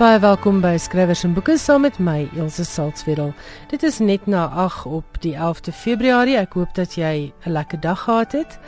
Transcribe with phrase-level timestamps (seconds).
[0.00, 3.34] Baie welkom by Skrywers en Boeke saam met my Elsje Salzwetel.
[3.68, 6.38] Dit is net na 8 op die 11de Februarie.
[6.40, 8.58] Ek hoop dat jy 'n lekker dag gehad het.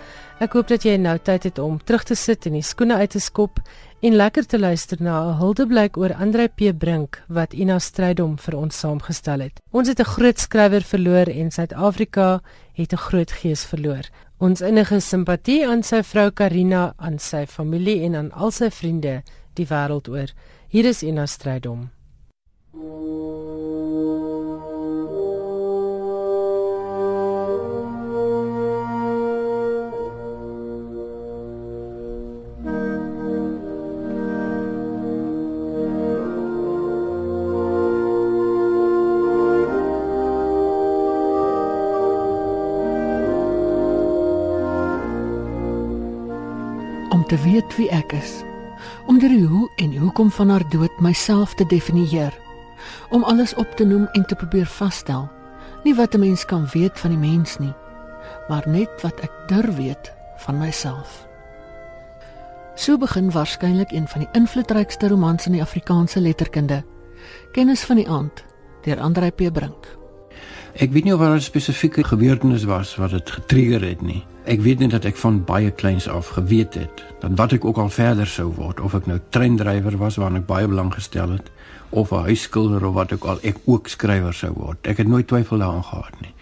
[0.41, 3.10] Ek hoop dat jy nou tyd het om terug te sit en die skoene uit
[3.10, 3.60] te skop
[4.02, 8.56] en lekker te luister na 'n huldeblyk oor Andre P Brink wat Ina Strydom vir
[8.56, 9.60] ons saamgestel het.
[9.70, 12.42] Ons het 'n groot skrywer verloor en Suid-Afrika
[12.74, 14.05] het 'n groot gees verloor.
[14.38, 19.23] Ons innige simpatie aan sy vrou Karina, aan sy familie en aan al sy vriende
[19.55, 20.28] die wêreld oor.
[20.72, 21.90] Hier is Ina Strydom.
[47.10, 48.40] Om te weet wie ek is
[49.07, 52.33] om deur die hoe en hoekom van haar dood myself te definieer
[53.11, 55.30] om alles op te noem en te probeer vasstel
[55.85, 57.75] nie wat 'n mens kan weet van die mens nie
[58.49, 61.27] maar net wat ek durf weet van myself.
[62.75, 66.83] So begin waarskynlik een van die invloedrykste romans in die Afrikaanse letterkunde
[67.53, 68.44] kennis van die aand
[68.83, 69.53] deur Andre P.
[69.53, 70.01] Brink
[70.72, 74.25] Ek weet nie of daar 'n spesifieke gebeurtenis was wat dit getrigger het nie.
[74.44, 77.76] Ek weet net dat ek van baie kleins af geweet het dat wat ek ook
[77.76, 81.50] al verder sou word, of ek nou treindrywer was waarna ek baie belang gestel het,
[81.91, 84.87] of 'n huisskilder of wat ook al, ek ook skrywer sou word.
[84.87, 86.34] Ek het nooit twyfel daaraan gehad nie.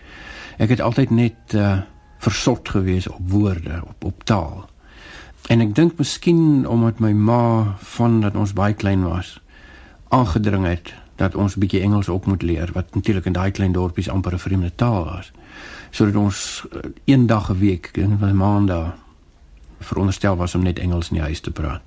[0.59, 1.78] Ek het altyd net uh
[2.19, 4.69] versot gewees op woorde, op op taal.
[5.48, 9.41] En ek dink miskien omdat my ma van dat ons baie klein was
[10.11, 13.73] aangedring het dat ons 'n bietjie Engels ook moet leer wat natuurlik in daai klein
[13.73, 15.33] dorpies amper 'n vreemde taal was.
[15.91, 18.71] Sodat ons uh, een dag 'n week, in 'n maand
[19.81, 21.83] veronderstel was om net Engels in die huis te praat.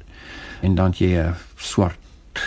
[0.61, 1.97] En dan jy 'n swart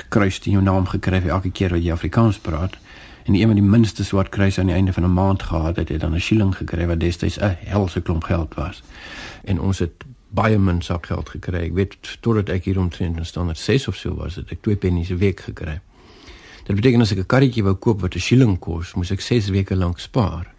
[0.08, 2.76] kruis in jou naam gekry vir elke keer wat jy Afrikaans praat.
[3.24, 5.88] En een van die minste swart kruise aan die einde van 'n maand gehad het,
[5.88, 8.82] het dan 'n shilling gekry wat destyds 'n helse klomp geld was.
[9.44, 11.64] En ons het baie min sakgeld gekry.
[11.64, 14.76] Ek weet totdat ek hier omtrent in standaard 6 of so was, het ek 2
[14.76, 15.80] pennies 'n week gekry.
[16.66, 19.48] Dit beteken as ek 'n karretjie wou koop wat 'n shilling kos, moes ek 6
[19.48, 20.54] weke lank spaar.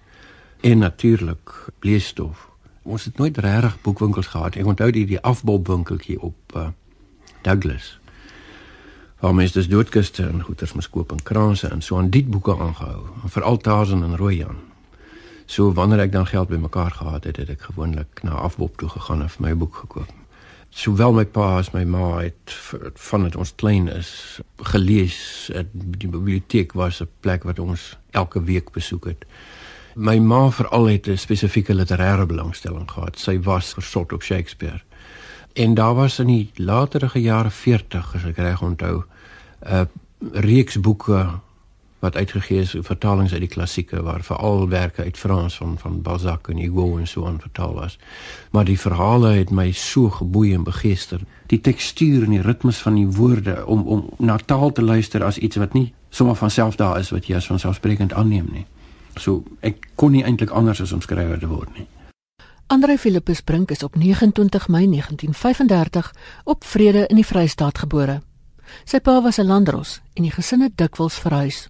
[0.61, 2.47] En natuurlik bleestof.
[2.83, 4.55] Ons het nooit regtig boekwinkels gehad.
[4.55, 6.67] Ek onthou die die afbouwinkeltjie op uh,
[7.41, 7.99] Douglas.
[9.19, 12.57] Waar mense dus doodkiste en goeders moes koop en kranse en so aan die boeke
[12.57, 14.55] aangehou, vir Altazen en Rooijan.
[15.45, 19.21] So wanneer ek dan geld bymekaar gehad het, het ek gewoonlik na afbouw toe gegaan
[19.21, 20.16] en vir my boek gekoop
[20.77, 22.53] sowel my pa as my ma het
[23.09, 24.09] van dit ons klein is
[24.69, 25.17] gelees
[25.73, 29.25] die biblioteek was 'n plek wat ons elke week besoek het.
[29.95, 33.19] My ma veral het 'n spesifieke literêre belangstelling gehad.
[33.19, 34.81] Sy was versot op Shakespeare.
[35.53, 39.03] En daar was in die latere jare 40 as ek reg onthou
[39.65, 39.89] 'n
[40.31, 41.39] reeks boeke
[41.99, 46.47] wat uitgegee is vertalings uit die klassieke waar veral werke uit Frans van van Balzac
[46.47, 47.97] en Hugo en so aan vertaal was.
[48.51, 51.19] Maar die verhale het my so geboei en begeester.
[51.47, 55.37] Die tekstuur en die ritmes van die woorde om om na taal te luister as
[55.37, 58.65] iets wat nie sommer van self daar is wat jy as vanselfsprekend aanneem nie.
[59.15, 61.87] So ek kon nie eintlik anders as om skrywer te word nie.
[62.67, 66.13] Andre Philippus Brink is op 29 Mei 1935
[66.43, 68.21] op Vrede in die Vrystaat gebore.
[68.83, 71.69] Sy pa was 'n landros en die gesin het dikwels verhuis.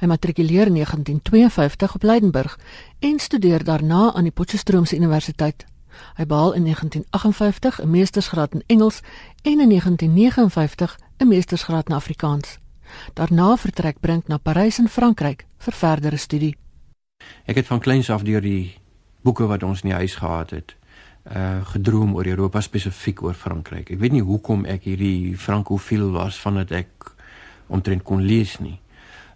[0.00, 2.58] Hy matrikuleer in 1952 op Leidenburg
[2.98, 5.64] en studeer daarna aan die Potchefstroomse Universiteit.
[6.16, 9.00] Hy behaal in 1958 'n meestersgraad in Engels
[9.42, 12.58] en in 1959 'n meestersgraad in Afrikaans.
[13.14, 16.56] Daarna vertrek Brink na Parys in Frankryk vir verdere studie.
[17.44, 18.78] Ek het van kleins af deur die
[19.22, 20.76] boeke wat ons in die huis gehad het,
[21.30, 23.90] uh gedroom oor Europa spesifiek oor Frankryk.
[23.90, 27.12] Ek weet nie hoekom ek hierdie frankofiel was vandat ek
[27.68, 28.80] omtrent kon lees nie.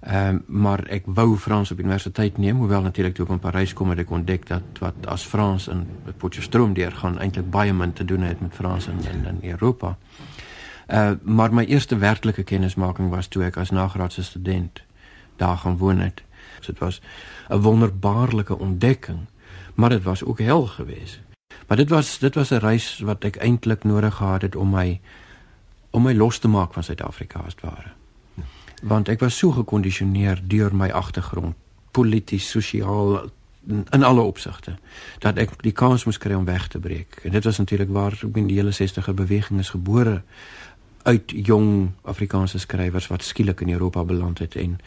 [0.04, 3.72] Ehm um, maar ek wou Frans op universiteit neem, hoewel natuurlik toe ek in Parys
[3.72, 5.87] kom het ek ontdek dat wat as Frans in
[6.20, 9.96] Potchefstroom deurgaan eintlik baie min te doen het met Frans in in, in Europa.
[10.93, 14.82] Uh maar my eerste werklike kennismaking was toe ek as nagraadse student
[15.37, 16.23] daar gaan woon het.
[16.61, 17.00] So dit was
[17.49, 19.25] 'n wonderbaarlike ontdekking,
[19.75, 21.20] maar dit was ook hel geweest.
[21.67, 25.00] Maar dit was dit was 'n reis wat ek eintlik nodig gehad het om my
[25.90, 28.04] om my los te maak van Suid-Afrika as ware
[28.84, 31.56] want ek was so gekondisioneer deur my agtergrond
[31.94, 33.31] polities sosiaal
[33.66, 34.76] in alle opsigte
[35.25, 37.20] dat ek die kans moes kry om weg te breek.
[37.25, 40.20] En dit was natuurlik waar ek bin die hele 60er beweging is gebore
[41.04, 44.56] uit jong Afrikaanse skrywers wat skielik in Europa beland het.
[44.56, 44.78] En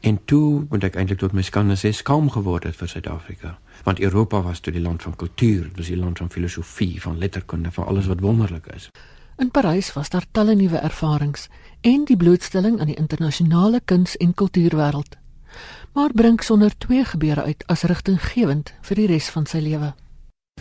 [0.00, 3.56] en toe moet ek eintlik tot my skande sê skaam geword het vir Suid-Afrika.
[3.82, 7.72] Want Europa was toe die land van kultuur dis die land van filosofie van letterkunde
[7.74, 8.90] van alles wat wonderlik is.
[9.38, 11.48] In Parys was daar talle nuwe ervarings
[11.80, 15.16] en die blootstelling aan die internasionale kuns- en kultuurwêreld.
[15.92, 19.94] Maar bring sonder twee gebeure uit as rigtinggewend vir die res van sy lewe.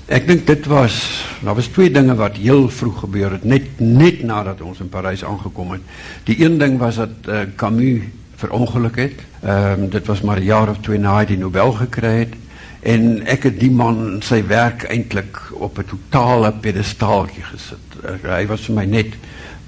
[0.07, 4.23] Ek dink dit was daar was twee dinge wat heel vroeg gebeur het net net
[4.23, 5.81] nadat ons in Parys aangekom het.
[6.23, 9.21] Die een ding was dat uh, Camus verongeluk het.
[9.41, 12.33] Ehm um, dit was maar 'n jaar of twee na hy die Nobel gekry het
[12.79, 17.87] en ek het die man sy werk eintlik op 'n totale pedestaaltjie gesit.
[18.05, 19.13] Uh, hy was vir my net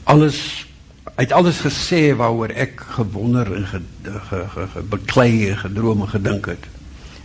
[0.03, 0.68] alles
[1.19, 3.79] uit alles gesê waaroor ek gewonder en ge,
[4.29, 6.67] ge, ge, ge, beklei en gedroom en gedink het.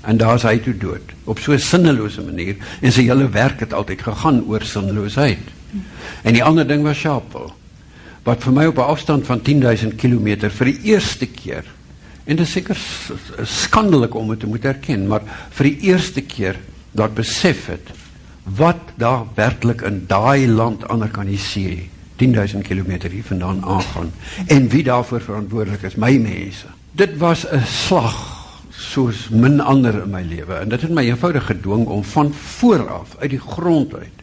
[0.03, 3.73] En daar's hy toe dood op so 'n sinnelose manier en sy hele werk het
[3.73, 5.47] altyd gegaan oor sinneloosheid.
[6.23, 7.55] En die ander ding was Chapel
[8.25, 11.65] wat vir my op 'n afstand van 10000 km vir die eerste keer
[12.25, 12.77] en dit is seker
[13.43, 16.57] skandelik om dit te moet erken, maar vir die eerste keer
[16.93, 17.91] dat besef het
[18.43, 20.83] wat daar werklik in daai land
[21.13, 24.13] kan jy sien 10000 km hier vandaan aangaan
[24.47, 28.19] en wie daarvoor verantwoordelik is my mense dit was 'n slag
[28.71, 33.17] soos min ander in my lewe en dit het my eenvoudig gedwing om van vooraf
[33.19, 34.23] uit die grond uit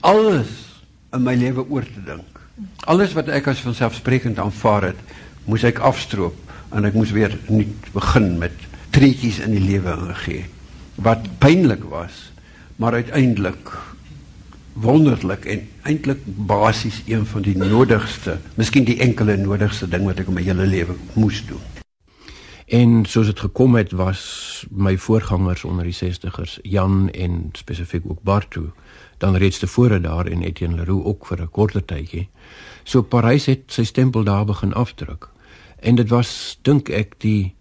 [0.00, 0.64] alles
[1.14, 2.40] in my lewe oor te dink.
[2.90, 5.00] Alles wat ek as vanselfsprekend aanvaar het,
[5.48, 6.36] moes ek afstroop
[6.74, 10.44] en ek moes weer nuut begin met treetjies in die lewe ingee.
[11.02, 12.28] Wat pynlik was,
[12.76, 13.72] maar uiteindelik
[14.74, 20.30] wonderlik en eintlik basies een van die nodigste, miskien die enkele nodigste ding wat ek
[20.32, 21.60] in my hele lewe moes doen.
[22.64, 24.22] En soos dit gekom het was
[24.70, 28.70] my voorgangers onder die 60ers, Jan en spesifiek ook Bartu,
[29.20, 32.28] dan reeds tevore daar en Etienne Leroux ook vir 'n korter tydjie.
[32.84, 35.28] So Parys het sy stempel daar begin afdruk.
[35.80, 37.54] En dit was dink ek die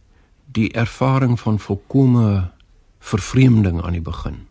[0.46, 2.52] die ervaring van volkomme
[3.00, 4.48] vervreemding aan die begin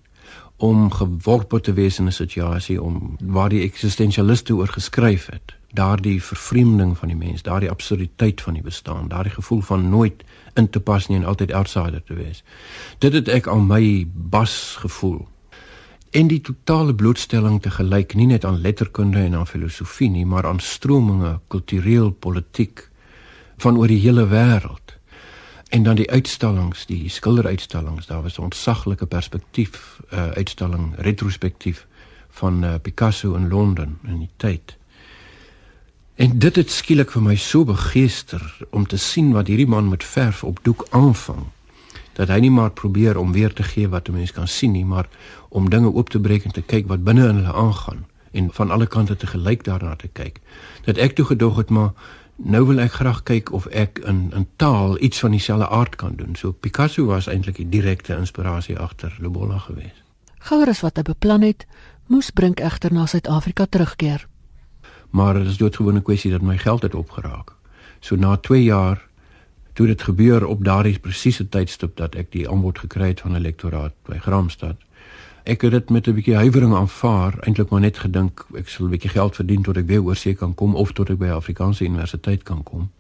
[0.63, 6.23] om geworpe te wees in 'n situasie om waar die eksistensialiste oor geskryf het daardie
[6.23, 10.23] vervreemding van die mens daardie absurditeit van die bestaan daardie gevoel van nooit
[10.55, 12.45] in te pas nie en altyd outsider te wees.
[12.99, 15.29] Dit het ek aan my bas gevoel.
[16.11, 20.47] En die totale blootstelling te gelyk nie net aan letterkunde en aan filosofie nie, maar
[20.47, 22.91] aan strominge, kultureel, politiek
[23.57, 24.82] van oor die hele wêreld.
[25.73, 31.87] En dan die uitstallings, die skilderuitstallings, daar was 'n ontsaglike perspektief uh, uitstalling retrospektief
[32.31, 34.77] van uh, Picasso in Londen in die tyd.
[36.15, 40.05] En dit het skielik vir my so begeester om te sien wat hierdie man met
[40.05, 41.47] verf op doek aanvang.
[42.13, 44.85] Dat hy nie maar probeer om weer te gee wat 'n mens kan sien nie,
[44.85, 45.09] maar
[45.49, 48.71] om dinge oop te breek en te kyk wat binne in hulle aangaan en van
[48.71, 50.41] alle kante te gelyk daarna te kyk.
[50.85, 51.91] Dat ek toe gedog het maar
[52.45, 56.17] nou wil ek graag kyk of ek in in taal iets van dieselfde aard kan
[56.17, 56.37] doen.
[56.37, 60.03] So Picasso was eintlik die direkte inspirasie agter Lobola geweest.
[60.39, 61.67] Gouer as wat hy beplan het,
[62.07, 64.27] moes Brink egter na Suid-Afrika terugkeer
[65.13, 67.53] maar dit is doodgewone kwessie dat my geld het opgeraak.
[68.01, 69.03] So na 2 jaar
[69.73, 73.41] toe dit gebeur op daardie presiese tydstip dat ek die aanbod gekry het van 'n
[73.41, 74.77] lektoraat by Gramstad.
[75.43, 78.91] Ek het dit met 'n bietjie huiwering aanvaar, eintlik maar net gedink ek sal 'n
[78.91, 82.43] bietjie geld verdien tot ek weer oorsee kan kom of tot ek by Afrikaanse Universiteit
[82.43, 82.91] kan kom.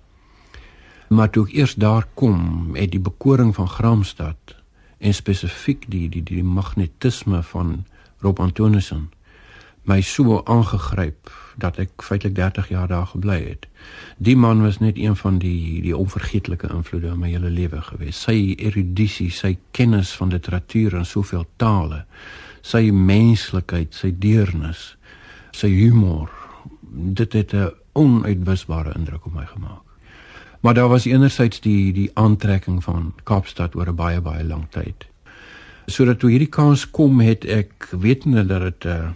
[1.09, 4.57] Maar toe ek eers daar kom, het die bekoring van Gramstad
[4.99, 7.85] en spesifiek die die die magnetisme van
[8.19, 9.11] Rob Antonissen
[9.83, 13.67] my so aangegryp dat ek feitelik 30 jaar daar gebly het.
[14.23, 18.23] Die man was net een van die die onvergeetlike invloede in my hele lewe gewees.
[18.23, 22.05] Sy erudisie, sy kennis van literatuur en soveel tale,
[22.63, 24.97] sy menslikheid, sy deernis,
[25.53, 26.31] sy humor,
[26.91, 29.83] dit het 'n onuitwisbare indruk op my gemaak.
[30.61, 35.07] Maar daar was enerzijds die die aantrekking van Kaapstad oor 'n baie baie lang tyd.
[35.87, 39.15] Sodat toe hierdie kans kom het ek wetende dat dit 'n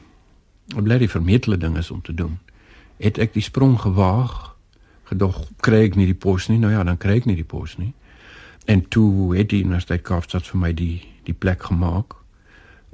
[0.76, 2.38] uh, bly die vermetele ding is om te doen.
[2.97, 4.57] Het ek die sprong gewaag,
[5.05, 6.59] gedog kry ek nie die pos nie.
[6.59, 7.95] Nou ja, dan kry ek nie die pos nie.
[8.65, 12.15] En toe het die Universiteit Kaapstad vir my die die plek gemaak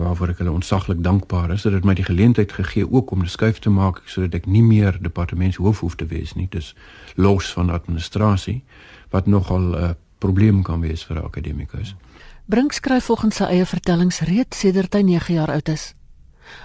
[0.03, 1.63] waarvoor ek hulle ontsaglik dankbaar is.
[1.63, 4.63] Dit het my die geleentheid gegee ook om 'n skuif te maak sodat ek nie
[4.63, 6.47] meer departementshoof hoef te wees nie.
[6.51, 6.75] Dis
[7.15, 8.63] los van administrasie
[9.11, 11.95] wat nogal 'n uh, probleem kan wees vir 'n akademikus.
[12.45, 15.95] Brink skryf volgens sy eie vertellings reeds sedert hy 9 jaar oud is.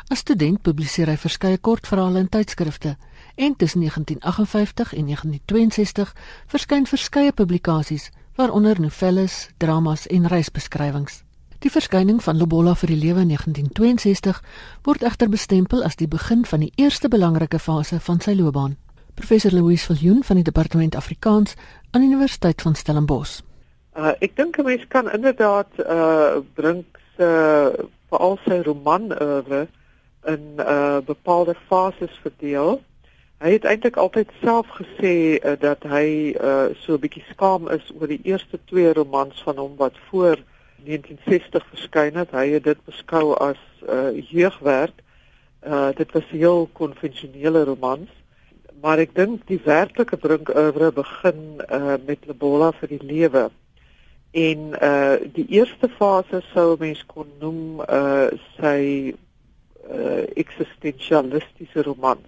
[0.08, 2.98] As student publiseer hy verskeie kortverhale in tydskrifte
[3.36, 6.16] en tussen 1958 en 1962
[6.48, 11.27] verskyn verskeie publikasies waaronder novelles, dramas en reisbeskrywings.
[11.60, 14.42] Die verskyning van Lobola vir die lewe in 1962
[14.86, 18.76] word egter bestempel as die begin van die eerste belangrike fase van sy loopbaan.
[19.18, 21.56] Professor Louis Viljoen van die Departement Afrikaans
[21.92, 23.40] aan die Universiteit van Stellenbosch.
[23.98, 26.86] Uh, ek dink 'n mens kan inderdaad uh bring
[27.18, 29.68] se uh, veral sy roman oeuvre
[30.26, 32.84] in uh bepaalde fases verdeel.
[33.42, 37.90] Hy het eintlik altyd self gesê uh, dat hy uh, so 'n bietjie skaam is
[37.98, 40.38] oor die eerste twee romans van hom wat voor
[40.88, 42.32] 1960 verskyn het.
[42.32, 45.04] Hy het dit beskou as uh, jeugwerk.
[45.68, 48.10] Uh, dit was heel konvensionele romans.
[48.82, 53.48] Maar ek dink die werklike drinkoeuvre begin uh, met Lebola vir die lewe.
[54.38, 58.28] En uh die eerste fase sou mens kon noem uh
[58.58, 59.16] sy
[59.88, 62.28] uh eksistensialistiese romans.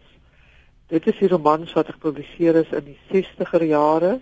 [0.89, 4.15] Dit is die romans wat gepubliseer is in die 60er jare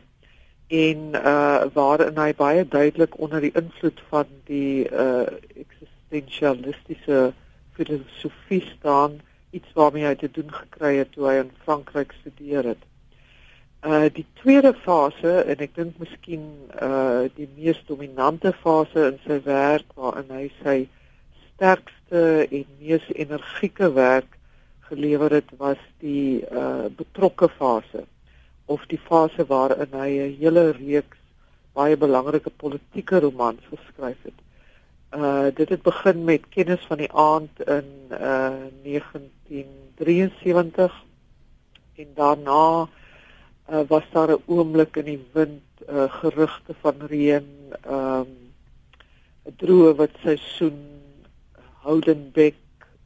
[0.68, 7.34] en uh waarin hy baie duidelik onder die invloed van die uh eksistensialistiese
[7.72, 9.22] filosofie staan,
[9.52, 12.84] iets waarmee hy te doen gekry het toe hy in Frankryk studeer het.
[13.86, 16.44] Uh die tweede fase en ek dink miskien
[16.82, 20.78] uh die mees dominante fase in sy werk waarin hy sy
[21.54, 24.36] sterkste en mees energieke werk
[24.92, 28.04] gelewer het was die uh betrokke fase
[28.68, 31.18] of die fase waarin hy 'n hele reeks
[31.78, 34.40] baie belangrike politieke romans geskryf het.
[35.16, 38.52] Uh dit het begin met kennis van die aand in uh
[38.84, 41.04] 1973
[41.96, 42.88] en daarna
[43.70, 47.48] uh was daar 'n oomblik in die wind uh gerugte van reën
[47.88, 48.28] um
[49.46, 50.80] 'n droë wat seisoen
[51.84, 52.56] Houdenbeck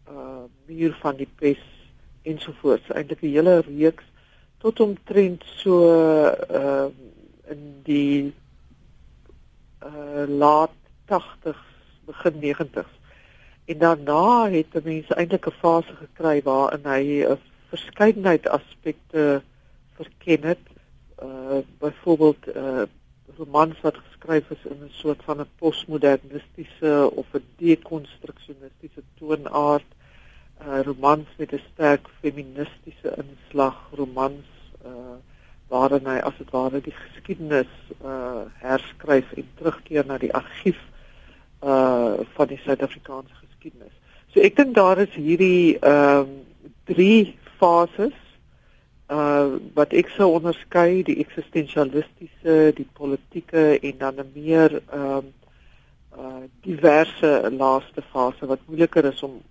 [0.09, 1.61] uh muur van die pes
[2.23, 4.03] ensovoorts eintlik 'n hele reeks
[4.61, 5.81] tot omtrent so
[6.61, 6.87] uh
[7.51, 8.33] in die
[9.83, 10.75] uh laat
[11.09, 11.61] 80s
[12.05, 12.91] begin 90s
[13.65, 17.39] en daarna het mense eintlik 'n fase gekry waarin hy 'n
[17.71, 19.41] verskeidenheid aspekte
[19.99, 20.65] verken het.
[21.23, 22.83] Uh byvoorbeeld uh
[23.37, 29.89] romans wat geskryf is in 'n soort van 'n postmodernistiese of 'n dekonstruksionistiese toonaard
[30.67, 34.45] uh romans met 'n sterk feministiese inslag romans
[34.85, 35.17] uh
[35.67, 40.79] waarin hy as dit ware die geskiedenis uh herskryf en terugkeer na die argief
[41.63, 43.93] uh van die Suid-Afrikaanse geskiedenis.
[44.33, 46.33] So ek dink daar is hierdie ehm um,
[46.85, 48.17] drie fases
[49.11, 55.33] uh wat ek sou onderskei die eksistensialistiese, die politieke en dan 'n meer ehm um,
[56.17, 59.41] uh diverse laaste fase wat moeiliker is om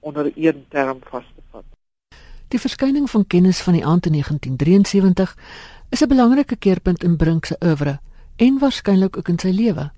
[0.00, 1.64] onder een term vas te vat.
[2.48, 5.36] Die verskyning van kennis van die aand in 1973
[5.90, 8.00] is 'n belangrike keerpunt in Brink se oeuvre
[8.36, 9.90] en waarskynlik ook in sy lewe,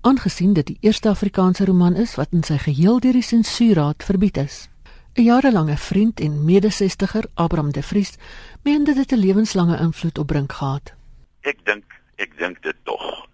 [0.00, 4.36] aangesien dit die eerste Afrikaanse roman is wat in sy geheel deur die sensuurraad verbied
[4.36, 4.68] is.
[5.14, 8.16] 'n Jarelange vriend en medesestiger, Abraham de Vries,
[8.62, 10.94] meende dit 'n lewenslange invloed op Brink gehad.
[11.40, 11.84] Ek dink,
[12.16, 13.26] ek dink dit tog.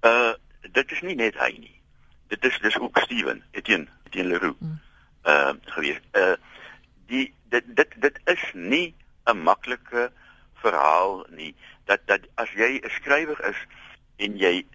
[0.00, 0.32] Uh
[0.72, 1.80] dit is nie net hy nie.
[2.28, 4.56] Dit is dis ook Steven, Etienne, Etienne Leroux.
[4.58, 4.80] Hmm.
[5.24, 6.00] Uh gewees.
[6.12, 6.34] Uh
[7.06, 10.10] die dit dit dit is nie 'n maklike
[10.54, 11.54] verhaal nie.
[11.84, 13.60] Dat dat as jy 'n skrywer is
[14.16, 14.66] en jy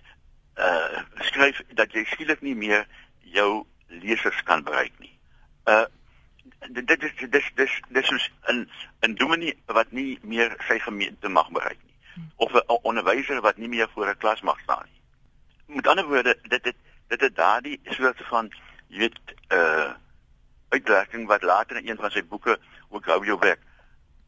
[0.57, 2.87] uh skryf dat jy skielik nie meer
[3.21, 5.13] jou lesers kan bereik nie.
[5.65, 5.85] Uh
[6.69, 8.69] dit is dit is dis dis soos 'n
[9.01, 11.87] 'n dominee wat nie meer sy gemeente mag bereik nie
[12.35, 15.01] of 'n onderwyser wat nie meer voor 'n klas mag staan nie.
[15.75, 16.75] Met ander woorde, dit dit
[17.07, 18.51] dit het daardie soort van
[18.87, 19.91] jy weet uh
[20.69, 22.59] uitwerking wat later in een van sy boeke
[22.89, 23.61] ook hou jou werk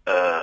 [0.06, 0.42] uh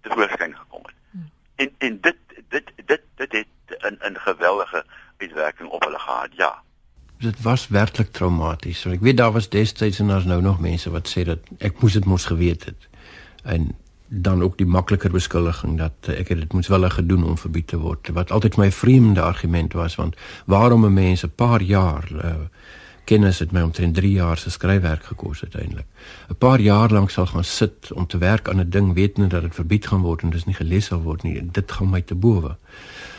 [0.00, 0.94] te voorskyn gekom het.
[1.10, 1.30] Hmm.
[1.54, 2.16] En en dit
[2.48, 3.48] dit dit dit het
[3.92, 4.84] 'n 'n geweldige
[5.18, 6.28] uitwerking op hulle gehad.
[6.30, 6.62] Ja
[7.18, 8.84] dit was werklik traumaties.
[8.84, 11.96] Ek weet daar was destyds en daar's nou nog mense wat sê dat ek moes
[11.96, 12.88] dit mos geweet het.
[13.42, 13.72] En
[14.06, 17.78] dan ook die makliker beskuldiging dat ek het dit moes wel gedoen om verbied te
[17.78, 18.08] word.
[18.14, 22.34] Wat altyd my vreemde argument was want waarom 'n mens 'n paar jaar uh,
[23.06, 25.86] kennis het my omtrent 3 jaar se skryfwerk gekos uiteindelik.
[26.28, 29.42] 'n Paar jaar lank sal gaan sit om te werk aan 'n ding wetende dat
[29.42, 31.50] dit verbied gaan word en dis nie gelees sal word nie.
[31.52, 32.56] Dit gaan my te bowe.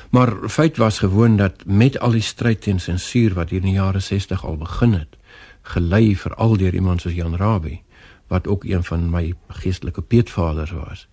[0.10, 3.80] Maar feit was gewoon dat met al die stryd teen sensuur wat hier in die
[3.80, 5.18] jare 60 al begin het,
[5.62, 7.84] gelei veral deur iemand soos Jan Rabie,
[8.28, 11.08] wat ook een van my geestelike peetvaders was,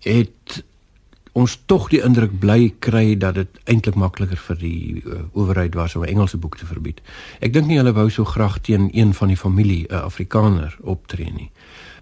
[0.00, 0.64] het
[1.36, 5.96] ons tog die indruk bly kry dat dit eintlik makliker vir die uh, owerheid was
[5.96, 7.02] om 'n Engelse boek te verbied.
[7.40, 10.76] Ek dink nie hulle wou so graag teen een van die familie 'n uh, Afrikaner
[10.80, 11.50] optree nie.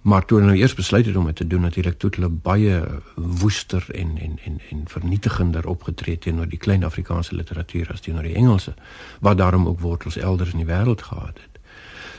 [0.02, 2.82] Maar toe hulle nou eers besluit het om dit te doen, natuurlik toe hulle baie
[3.16, 8.34] woester en en en en vernietigender opgetree teenoor die klein Afrikaanse literatuur as teenoor die
[8.34, 8.74] Engelse,
[9.20, 11.58] wat daarom ook wortels elders in die wêreld gehad het.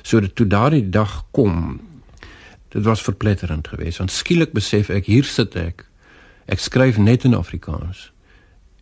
[0.02, 1.80] So dat toe daardie dag kom,
[2.70, 3.98] dit was verpletterend geweest.
[3.98, 5.86] Want skielik besef ek hier sit ek.
[6.46, 8.12] Ek skryf net in Afrikaans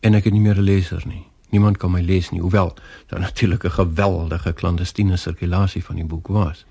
[0.04, 1.24] en ek het nie meer 'n leser nie.
[1.50, 2.74] Niemand kan my lees nie, hoewel
[3.08, 6.66] daar natuurlik 'n geweldige klandestiene sirkulasie van die boek was.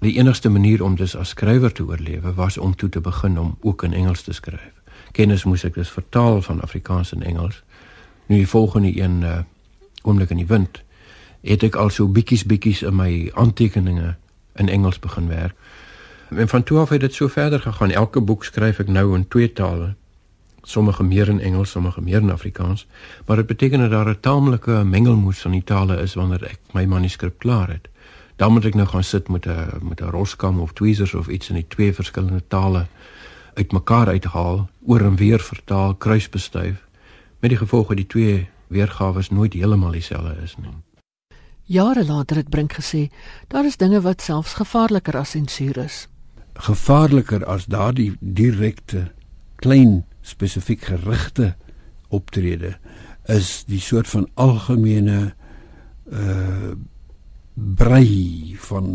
[0.00, 3.56] Die enigste manier om dus as skrywer te oorlewe was om toe te begin om
[3.60, 4.72] ook in Engels te skryf.
[5.12, 7.62] Kennis moes ek dus vertaal van Afrikaans in Engels.
[8.26, 9.38] Nu die volgende een uh,
[10.02, 10.82] oomblik in die wind
[11.40, 14.16] het ek al so bietjies bietjies in my aantekeninge
[14.54, 15.54] in Engels begin werk.
[16.28, 17.90] En van toe af het dit so verder gegaan.
[17.90, 19.94] Elke boek skryf ek nou in twee tale.
[20.62, 22.86] Sommige meer in Engels, sommige meer in Afrikaans,
[23.26, 26.84] maar dit beteken dat daar 'n taamlike mengelmoes van die tale is wanneer ek my
[26.84, 27.88] manuskrip klaar het.
[28.36, 31.48] Dan moet ek nou gaan sit met 'n met 'n roskam of tweezers of iets
[31.48, 32.86] in die twee verskillende tale
[33.54, 36.84] uitmekaar uithaal, oor en weer vertaal, kruisbestuif
[37.42, 40.70] met die gevolg dat die twee weergawe nooit heeltemal dieselfde is nie.
[41.62, 43.08] Jare later het Brink gesê,
[43.48, 46.06] daar is dinge wat selfs gevaarliker as sensuur is.
[46.54, 49.12] Gevaarliker as daardie direkte
[49.56, 51.54] klein spesifiek gerigte
[52.08, 52.76] optrede
[53.30, 55.34] is die soort van algemene
[56.10, 56.72] uh
[57.52, 58.86] brei van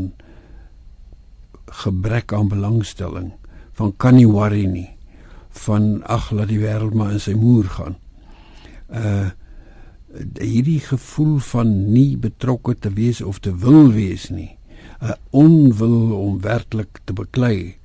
[1.84, 3.28] gebrek aan belangstelling
[3.78, 4.98] van kan nie worry nie
[5.66, 8.00] van ag laat die wêreld maar in sy moer gaan.
[8.90, 9.30] Uh
[10.40, 14.58] hierdie gevoel van nie betrokke te wees of te wil wees nie.
[15.02, 17.78] 'n onwil om werklik te beklei.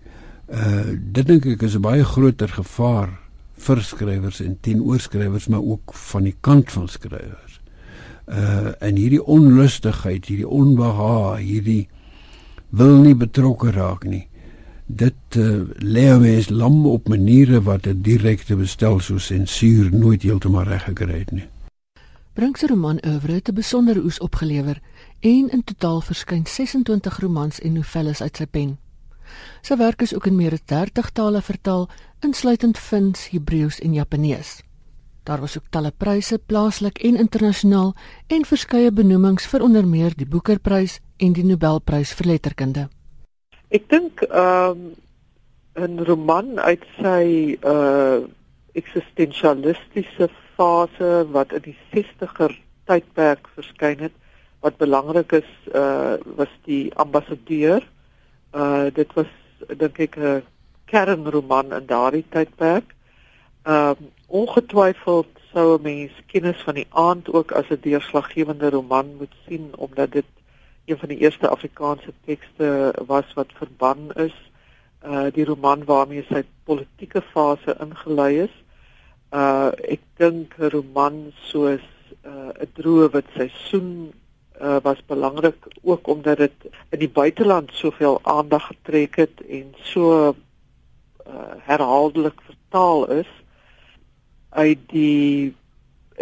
[0.49, 3.22] Uh dit dink ek is 'n baie groter gevaar
[3.62, 7.61] vir skrywers en teenoor-skrywers maar ook van die kant van skrywers.
[8.26, 11.88] Uh en hierdie onlustigheid, hierdie onbehaag, hierdie
[12.71, 14.26] wil nie betrokke raak nie.
[14.87, 20.64] Dit uh, lê mens lam op maniere wat 'n direkte bestel so sensuur nooit heeltemal
[20.64, 21.49] reg gekry het nie.
[22.33, 24.81] Brink se roman oeuvre het 'n besondere oes opgelewer
[25.21, 28.82] en in totaal verskyn 26 romans en novelles uit sy pen.
[29.62, 31.89] Sy werk is ook in meer as 30 tale vertaal,
[32.21, 34.62] insluitend Fins, Hebreëus en Japanees.
[35.25, 37.95] Daar was ook talle pryse, plaaslik en internasionaal,
[38.27, 42.89] en verskeie benoemings vir onder meer die Boekerprys en die Nobelprys vir letterkunde.
[43.71, 44.93] Ek dink ehm um,
[45.75, 48.21] 'n roman uit sy uh
[48.73, 52.53] eksistensialistiese fase wat in die 60er
[52.88, 54.14] tydperk verskyn het
[54.64, 57.83] wat belangrik is uh was die ambassadeur.
[58.53, 59.31] Uh dit was
[59.77, 60.43] dink ek 'n
[60.85, 62.95] kernroman in daardie tydperk.
[63.65, 63.95] Um uh,
[64.27, 69.73] ongetwyfeld sou 'n mens kennis van die aand ook as 'n deurslaggewende roman moet sien
[69.77, 70.29] omdat dit
[70.85, 74.37] een van die eerste Afrikaanse tekste was wat verban is.
[75.05, 78.55] Uh die roman waarmee sy politieke fase ingelei is
[79.33, 81.85] uh ek dink 'n roman soos
[82.25, 84.12] uh 'n droë wit seisoen
[84.62, 90.35] uh was belangrik ook omdat dit in die buiteland soveel aandag getrek het en so
[91.27, 93.31] uh herhaaldelik vertaal is
[94.51, 95.55] uit die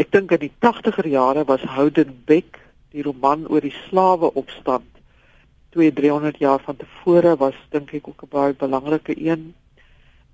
[0.00, 2.61] ek dink in die 80er jare was Howden Beck
[2.94, 4.87] die roman oor die slawe opstand.
[5.74, 9.55] 2 300 jaar van tevore was dink ek ook 'n baie belangrike een.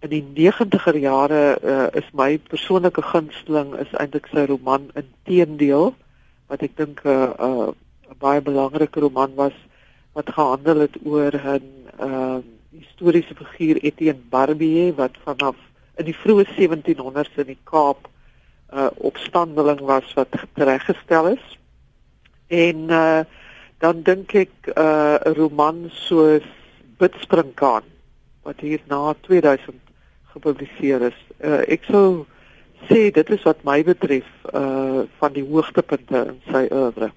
[0.01, 5.95] In die 90er jare uh, is my persoonlike gunsteling is eintlik sy roman Inteendeel
[6.49, 7.73] wat ek dink 'n uh, uh,
[8.11, 9.57] 'n baie belangrike roman was
[10.12, 12.38] wat gehandel het oor 'n uh,
[12.71, 15.57] historiese figuur Etienne Barbier wat vanaf
[15.97, 18.09] in die vroeë 1700s in die Kaap
[18.73, 21.59] 'n uh, opstandeling was wat tereggestel is.
[22.49, 23.21] En uh,
[23.79, 26.47] dan dink ek 'n uh, roman soos
[26.99, 27.85] Bidspringkaan
[28.42, 29.75] wat hier na 2000
[30.33, 31.19] gepubliseer is.
[31.40, 32.27] Uh, ek sou
[32.88, 37.11] sê dit is wat my betref uh van die hoogtepunte in sy oeuvre.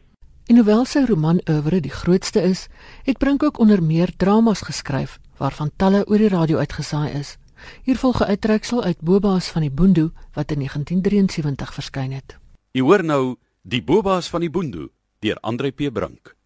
[0.49, 2.63] En hoewel sy roman oeuvre die grootste is,
[3.05, 7.35] het Brink ook onder meer dramas geskryf waarvan talle oor die radio uitgesaai is.
[7.85, 12.37] Hier volg 'n uittreksel uit Boba's van die Boondoe wat in 1973 verskyn het.
[12.71, 16.38] U hoor nou die Boba's van die Boondoe deur Andre P Brink.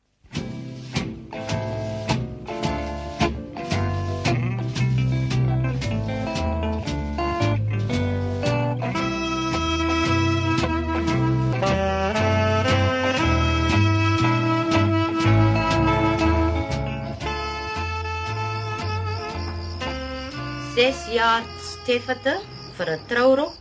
[20.84, 22.32] Ses jaar steffete
[22.76, 23.60] vir 'n trourok.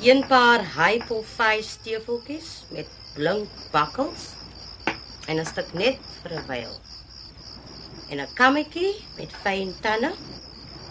[0.00, 0.62] Een paar
[1.36, 4.22] face steefeltjies met blink bakkels
[5.26, 6.74] en 'n stuk net vir 'n wyl.
[8.10, 10.12] En 'n kammetjie met fyn tande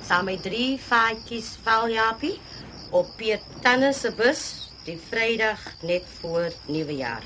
[0.08, 2.40] saam met drie faadjies valjapie
[2.92, 7.24] op Piet Tanne se bus die Vrydag net voor Nuwejaar.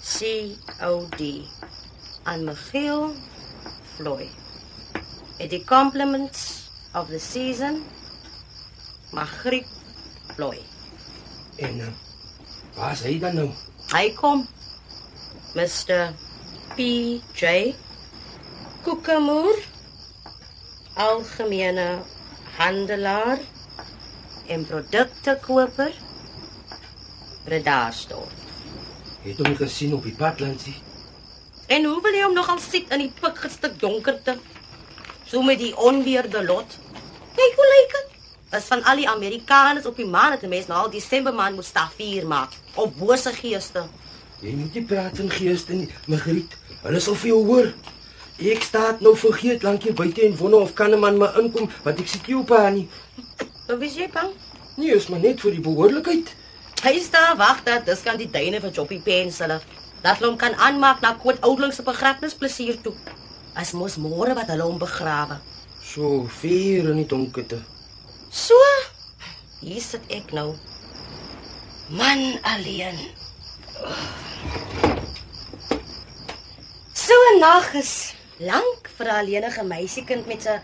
[0.00, 1.20] COD
[2.22, 3.12] aan Michiel
[3.94, 4.32] Floyd.
[5.36, 6.63] Et die compliments
[6.94, 7.82] of the season
[9.12, 9.66] Magriet
[10.36, 10.58] Ploy.
[11.56, 11.92] En uh,
[12.74, 13.50] Waar is hy dan nou?
[13.92, 14.42] Hy kom.
[15.54, 16.10] Mr.
[16.74, 17.74] PJ
[18.82, 19.60] Kokemoer
[20.98, 22.02] algemene
[22.58, 23.38] handelaar
[24.50, 25.94] en produktekoper
[27.44, 28.42] Bredasdorp.
[29.24, 30.74] Het hom gesien op die pad landsie.
[31.66, 34.36] En hoe wil jy hom nogal sit in die pikgestuk donkerte?
[35.28, 36.78] So met die onweerde lot.
[37.34, 38.10] Kyk hoe lyk dit.
[38.54, 41.54] As van al die Amerikaners op die maan het 'n mens nou al Desember maand
[41.54, 43.82] moet stafier maak of bose geeste.
[44.40, 46.56] Jy moet nie praat van geeste nie, Magriet.
[46.82, 47.72] Hulle sal vir jou hoor.
[48.38, 52.00] Ek staan nou vergeet lankie buite en wonder of kan 'n man maar inkom want
[52.00, 52.88] ek sit nie op haar nie.
[53.68, 54.30] Nou wie jy bang?
[54.76, 56.34] Nee, is maar net vir die behoorlikheid.
[56.82, 59.60] Hy staan wag dat dis kan die duine van Joppy Pensele.
[60.02, 62.92] Dat hom kan aanmaak na koot oudelingse begrafnisplesier toe.
[63.54, 65.38] As mos môre wat hulle hom begrawe.
[65.94, 67.60] So vier in die donkerte.
[68.34, 68.56] So.
[69.60, 70.56] Hier sit ek nou.
[71.94, 72.98] Man alleen.
[76.98, 77.92] So 'n nag is
[78.42, 80.60] lank vir 'n alleenige meisiekind met 'n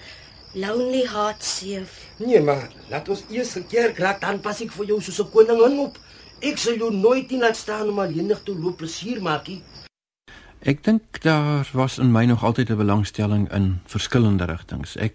[0.58, 2.10] lonely heart seef.
[2.16, 5.30] Nee, maar laat ons eers 'n keer raak dan pas ek vir jou soos 'n
[5.30, 5.98] koningin op.
[6.40, 9.62] Ek sal jou nooit in laat staan om alleenig te loop plesier maak nie.
[10.60, 14.96] Ek dink daar was in my nog altyd 'n belangstelling in verskillende rigtings.
[14.96, 15.14] Ek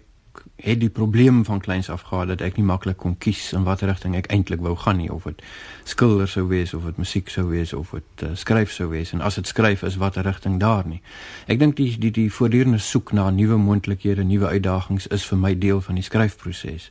[0.56, 3.88] het die probleem van kleins af gehad dat ek nie maklik kon kies in watter
[3.88, 5.42] rigting ek eintlik wou gaan nie of dit
[5.84, 9.20] skilder sou wees of dit musiek sou wees of dit uh, skryf sou wees en
[9.20, 11.02] as dit skryf is watter rigting daar nie.
[11.46, 15.58] Ek dink die die die voortdurende soek na nuwe moontlikhede, nuwe uitdagings is vir my
[15.58, 16.90] deel van die skryfproses.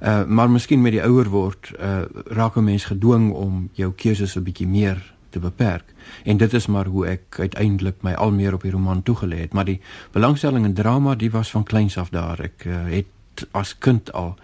[0.00, 4.36] Uh maar miskien met die ouer word uh raak 'n mens gedwing om jou keuses
[4.36, 5.89] 'n bietjie meer te beperk.
[6.24, 9.52] En dit is maar hoe ek uiteindelik my al meer op die roman toegelê het,
[9.52, 9.80] maar die
[10.12, 12.40] belangstelling in drama, die was van kleins af daar.
[12.40, 14.36] Ek uh, het as kind al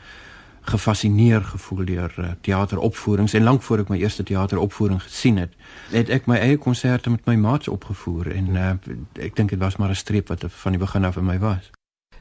[0.67, 5.55] gefassineer gevoel deur uh, teateropvoerings en lank voor ek my eerste teateropvoering gesien het,
[5.93, 8.75] het ek my eie konserte met my maats opgevoer en uh,
[9.23, 11.71] ek dink dit was maar 'n streep wat van die begin af in my was.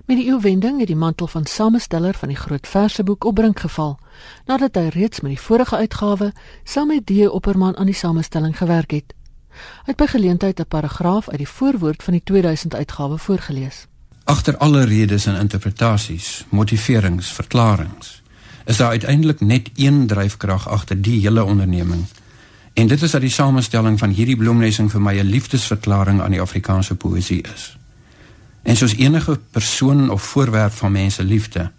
[0.05, 3.97] Met die eeuwending het die mantel van samesteller van die groot verseboek op brink geval,
[4.45, 8.91] nadat hy reeds met die vorige uitgawe saam met Die Opperman aan die samestelling gewerk
[8.91, 9.13] het.
[9.85, 13.87] Hy het by geleentheid 'n paragraaf uit die voorwoord van die 2000 uitgawe voorgeles.
[14.23, 18.23] Agter alle redes en interpretasies, motiverings, verklaringe,
[18.65, 22.05] is daar uiteindelik net een dryfkrag agter die hele onderneming.
[22.73, 26.41] En dit is dat die samestelling van hierdie bloemlesing vir my 'n liefdesverklaring aan die
[26.41, 27.77] Afrikaanse poësie is.
[28.63, 31.71] En soos enige persoon of voorwerp van mense liefde,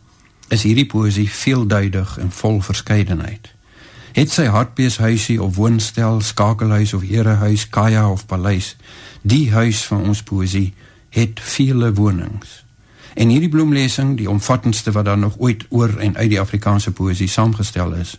[0.48, 3.55] is hierdie poësie veelduidig en vol verskeidenheid.
[4.16, 8.70] Het sy hartbeeshuisie of woonstel, skakelhuis of erehuis, kaja of paleis,
[9.20, 10.70] die huis van ons poësie
[11.12, 12.62] het vele wonings.
[13.12, 17.28] En hierdie bloemlesing, die omvattendste wat daar nog ooit oor en uit die Afrikaanse poësie
[17.28, 18.16] saamgestel is,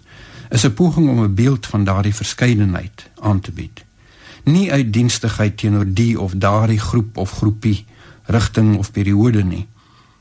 [0.54, 3.86] is 'n poging om 'n beeld van daardie verskeidenheid aan te bied.
[4.44, 7.86] Nie uit dienstigheid teenoor die of daardie groep of groepie
[8.24, 9.68] rigting of periode nie,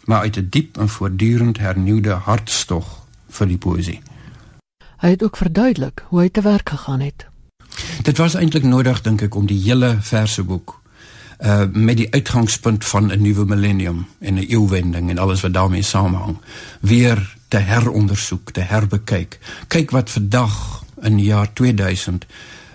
[0.05, 4.01] maar uit 'n diep en voortdurend hernuide hartstog vir die poësie.
[4.97, 7.27] Hy het ook verduidelik hoe hy te werk gegaan het.
[8.03, 10.81] Dit was eintlik nodig dink ek om die hele verseboek
[11.45, 15.83] uh met die uitgangspunt van 'n nuwe millennium en 'n eeuwending en alles wat daarmee
[15.83, 16.39] samehang
[16.81, 19.39] weer te herondersoek, te herbekyk.
[19.69, 22.27] Kyk wat vandag in die jaar 2000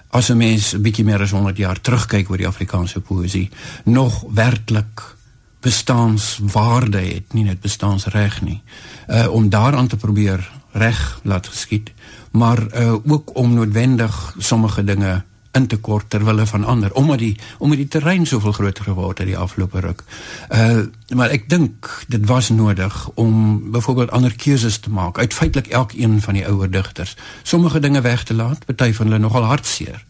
[0.10, 3.50] as 'n mens 'n bietjie meer as 100 jaar terugkyk oor die Afrikaanse poësie
[3.84, 5.16] nog werklik
[5.60, 8.62] bestaanswaarde het, nie net bestaansreg nie.
[9.08, 11.92] Uh om daaraan te probeer reg laat geskied,
[12.32, 17.20] maar uh ook om noodwendig sommige dinge in te kort ter wille van ander omdat
[17.20, 20.04] die omdat die terrein soveel groter geword het die afgelope ruk.
[20.50, 20.84] Uh
[21.16, 26.22] maar ek dink dit was nodig om byvoorbeeld ander keuses te maak uit feitelik elkeen
[26.22, 27.16] van die ouer digters.
[27.44, 30.06] Sommige dinge weg te laat, party van hulle nogal hartseer.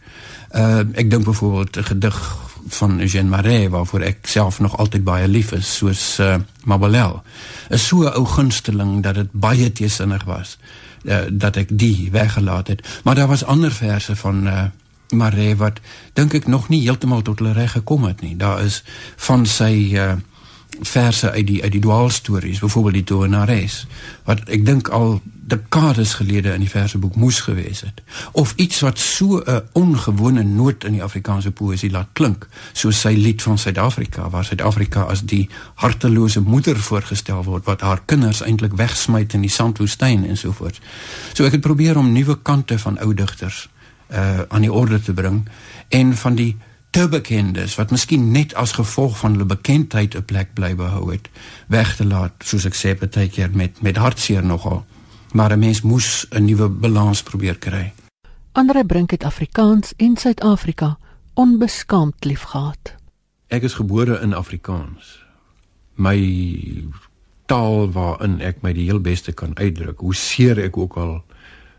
[0.56, 5.28] Uh ek dink byvoorbeeld 'n gedig van Eugène Marais waarvoor ek self nog altyd baie
[5.28, 7.22] lief is soos uh, Mabelel
[7.70, 10.58] is so 'n ou gunsteling dat dit baie teesinnig was
[11.04, 13.00] uh, dat ek die weggelaat het.
[13.04, 14.64] Maar daar was ander verse van uh,
[15.12, 15.80] Marais wat
[16.14, 18.36] dink ek nog nie heeltemal tot hulle reg gekom het nie.
[18.36, 18.84] Daar is
[19.16, 20.14] van sy uh,
[20.80, 23.86] verse uit die uit die dwaalstories byvoorbeeld die Toenares
[24.24, 25.20] wat ek dink al
[25.52, 30.84] dekades gelede in die verseboek moes gewees het of iets wat so 'n ongewone noot
[30.84, 35.50] in die Afrikaanse poësie laat klink soos sy lied van Suid-Afrika waar Suid-Afrika as die
[35.76, 40.80] hartelose moeder voorgestel word wat haar kinders eintlik wegsmy in die sandwoestyn en so voort.
[41.34, 43.70] So ek het probeer om nuwe kante van ou digters
[44.12, 45.48] uh aan die orde te bring
[45.90, 46.58] en van die
[46.92, 51.30] te bekendes wat miskien net as gevolg van hulle bekendheid 'n plek bly behou het
[51.68, 54.86] weg te laat soos ek sê baie keer met met hartseer nogal
[55.34, 57.94] maar 'n mens moes 'n nuwe balans probeer kry.
[58.52, 60.98] Andre Brink het Afrikaans en Suid-Afrika
[61.34, 62.96] onbeskaamd liefgehad.
[63.48, 65.26] Ek is gebore in Afrikaans.
[65.94, 66.20] My
[67.46, 70.00] taal waarin ek my die heel beste kan uitdruk.
[70.00, 71.24] Hoe seer ek ook al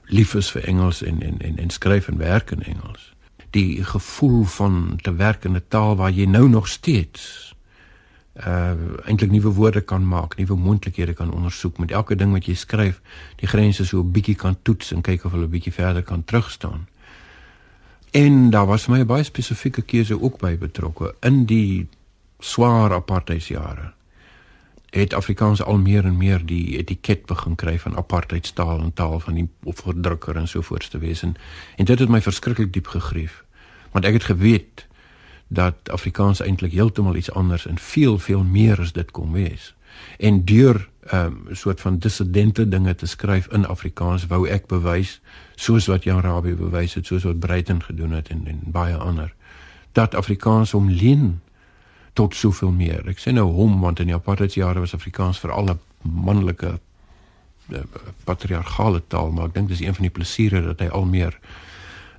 [0.04, 3.11] lief is vir Engels en en en, en skryf en werk in Engels.
[3.52, 7.54] Die gevoel van te werk in 'n taal waar jy nou nog steeds
[8.36, 8.72] uh
[9.04, 13.00] eintlik nuwe woorde kan maak, nuwe moontlikhede kan ondersoek met elke ding wat jy skryf,
[13.36, 16.24] die grense so 'n bietjie kan toets en kyk of hulle 'n bietjie verder kan
[16.24, 16.88] terugstaan.
[18.10, 21.88] En daar was my baie spesifieke keuse ook by betrokke in die
[22.38, 23.92] swaar apartheidsjare
[24.92, 29.34] het Afrikaans al meer en meer die etiket begin kry van apartheidstaal en taal van
[29.34, 31.22] die opverdrukker en so voorts te wees.
[31.22, 31.36] En,
[31.76, 33.44] en dit het my verskriklik diep gegrief.
[33.92, 34.86] Want ek het geweet
[35.48, 39.74] dat Afrikaans eintlik heeltemal iets anders en veel veel meer as dit kon wees.
[40.18, 45.20] En deur 'n um, soort van dissidente dinge te skryf in Afrikaans wou ek bewys
[45.54, 49.34] soos wat Jan Rabie bewys het soos wat Breiten gedoen het en en baie ander
[49.92, 51.40] dat Afrikaans hom leen
[52.12, 53.08] tot soveel meer.
[53.08, 56.78] Ek sê nou hom want in die apartheidsjare was Afrikaans vir alle manlike
[57.72, 57.84] eh,
[58.24, 61.38] patriargale taal, maar ek dink dis een van die plesiere dat hy al meer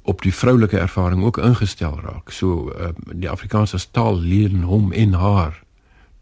[0.04, 2.32] op die vroulike ervaring ook ingestel raak.
[2.36, 5.62] So uh, die Afrikaanse taal leer hom en haar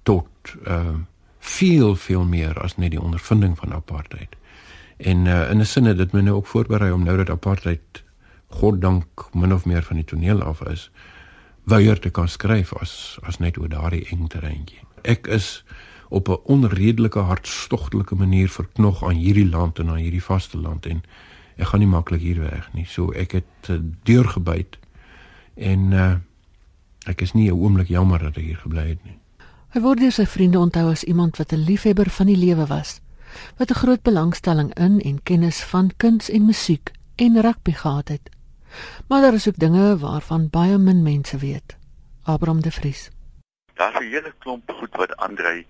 [0.05, 1.01] tot uh,
[1.39, 4.37] veel veel meer as net die ondervinding van apartheid.
[4.97, 8.03] En uh, in 'n sin het dit my nou ook voorberei om nou dat apartheid
[8.47, 10.91] goddank min of meer van die toneel af is
[11.71, 14.83] weier te kan skryf as as net oor daardie eng terreintjie.
[15.07, 15.63] Ek is
[16.11, 21.03] op 'n onredelike hartstogtelike manier verknog aan hierdie land en aan hierdie vasteland en
[21.55, 22.85] ek gaan nie maklik hier weg nie.
[22.85, 24.77] So ek het uh, deurgebyt
[25.55, 26.15] en uh,
[27.05, 29.17] ek is nie 'n oomblik jammer dat ek hier gebly het nie.
[29.71, 32.99] Hy word deur sy vriende onthou as iemand wat 'n liefhebber van die lewe was,
[33.57, 38.29] wat 'n groot belangstelling in en kennis van kuns en musiek en rugby gehad het.
[39.07, 41.77] Maar daar is ook dinge waarvan baie min mense weet.
[42.23, 43.09] Abraham de Vries.
[43.73, 45.67] Daar's 'n hele klomp goed wat Andrei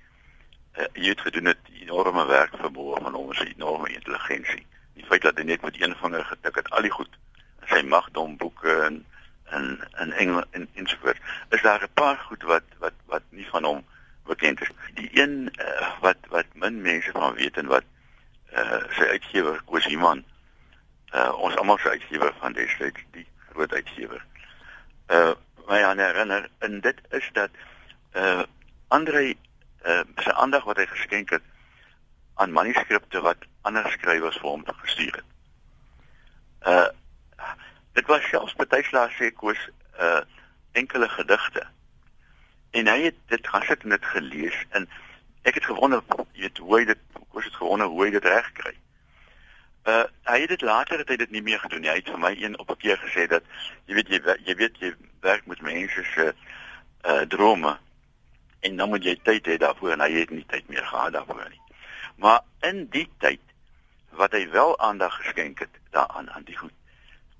[0.77, 4.65] uh, het gedoen het, enorme werk vermoë van hom, sy enorme intelligensie.
[4.93, 7.17] Die feit dat hy net met een vinger getik het, al die goed,
[7.65, 9.05] sy magdom boeke en
[9.51, 11.17] en en Engel en ensovoort.
[11.49, 13.83] Is daar 'n paar goed wat wat wat nie van hom
[14.25, 14.71] bekend is.
[14.93, 17.83] Die een uh, wat wat min mense van weet en wat
[18.53, 20.23] uh, sy uitgewer Koos Iman
[21.13, 24.25] uh ons almal se uitgewer van destyds die groot uitgewer.
[25.07, 25.31] Uh
[25.67, 27.49] my aan herinner en dit is dat
[28.15, 28.43] uh
[28.87, 29.35] Andre
[29.85, 31.43] uh sy aandag wat hy geskenk het
[32.35, 35.29] aan manuskripte wat ander skrywers vir hom gestuur het.
[36.67, 36.87] Uh
[37.93, 39.59] dit was selfs partyslaas sê koes
[39.99, 40.21] uh
[40.71, 41.67] enkele gedigte.
[42.71, 44.87] En hy het dit gaan sit en dit gelees en
[45.43, 48.51] ek het gewonder jy weet hoe hy dit koes het gewonder hoe hy dit reg
[48.55, 48.71] kry.
[48.71, 48.90] Uh
[49.83, 51.89] hy het dit later het hy dit nie meer gedoen nie.
[51.89, 53.43] Hy het vir my een op 'n keer gesê dat
[53.85, 56.33] jy weet jy jy weet jy werk met mense se
[57.05, 57.77] uh drome
[58.59, 61.49] en dan moet jy tyd hê daarvoor en hy het nie tyd meer gehad daarvoor
[61.49, 61.61] nie.
[62.15, 63.41] Maar in die tyd
[64.09, 66.73] wat hy wel aandag geskenk het daaraan aan die goed.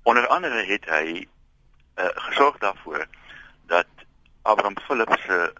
[0.02, 1.26] Onder andere het hy
[1.96, 3.06] uh gesorg daarvoor
[3.66, 3.86] dat
[4.42, 5.52] Abraham Philips se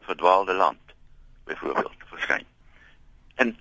[0.00, 0.80] verdwaalde land
[1.44, 2.46] byvoorbeeld verskyn.
[3.34, 3.58] En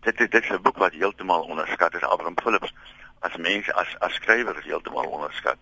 [0.00, 2.72] dit is dit is 'n boek wat heeltemal onderskat is Abraham Philips
[3.18, 5.56] as mens as as skrywer is heeltemal onderskat.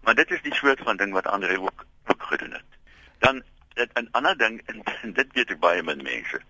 [0.00, 2.70] Maar dit is die soort van ding wat Andre ook ook gedoen het.
[3.18, 3.42] Dan
[3.74, 6.40] 'n ander ding en, en dit weet ek baie min mense.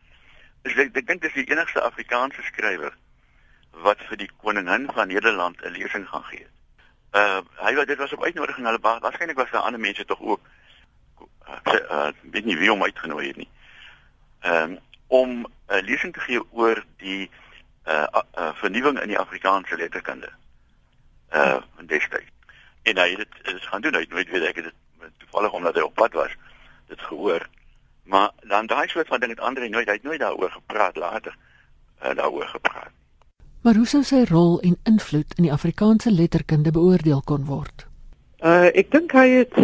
[0.62, 2.94] Is ek, ek dink dis die enigste Afrikaanse skrywer
[3.70, 6.46] wat vir die koningin van Nederland 'n lesing gaan gee.
[7.12, 10.40] Uh hy wat dit was op uitnodiging hulle waarskynlik was daar ander mense tog ook
[11.48, 13.50] uh, uh weet nie wie hom uitgenooi het nie.
[14.40, 17.30] Ehm um, om 'n uh, lesing te gee oor die
[17.88, 20.28] uh, uh vernuwing in die Afrikaanse letterkunde.
[21.32, 22.30] Uh in destyds.
[22.82, 23.94] En hy het dit is gaan doen.
[23.94, 26.36] Hy weet weet ek het dit toevallig omdat hy op pad was
[26.88, 27.48] dit gehoor.
[28.04, 31.36] Maar dan daai soort van ding het Andre nooit hy het nooit daaroor gepraat later
[32.02, 32.90] uh, daaroor gepraat.
[33.62, 37.86] Maar hoe sou sy rol en invloed in die Afrikaanse letterkunde beoordeel kon word?
[38.42, 39.54] Uh ek dink hy het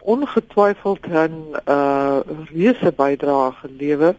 [0.00, 2.20] ongetwyfeld 'n uh
[2.52, 4.14] reuse bydrae gelewer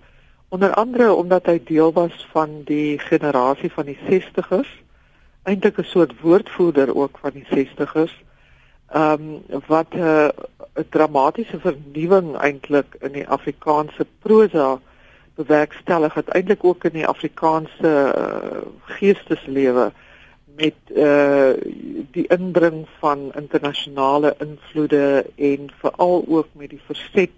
[0.52, 4.72] onder andere omdat hy deel was van die generasie van die 60ers
[5.48, 8.16] eintlik 'n soort woordvoerder ook van die 60ers
[8.92, 10.28] ehm um, wat 'n uh,
[10.90, 14.80] dramatiese vernuwing eintlik in die Afrikaanse prosa
[15.36, 18.62] bewerkstellig het eintlik ook in die Afrikaanse uh,
[18.96, 19.92] geesteslewe
[20.56, 21.54] met uh
[22.12, 27.32] die indring van internasionale invloede en veral ook met die verset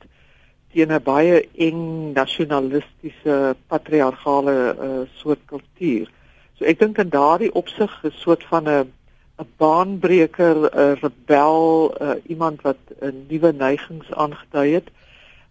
[0.74, 6.10] teen 'n baie eng nasionalistiese patriargale uh, soort kultuur.
[6.58, 8.92] So ek dink in daardie opsig 'n soort van 'n
[9.40, 14.90] 'n baanbreker, 'n rebel, uh, iemand wat 'n nuwe neigings aangedui het.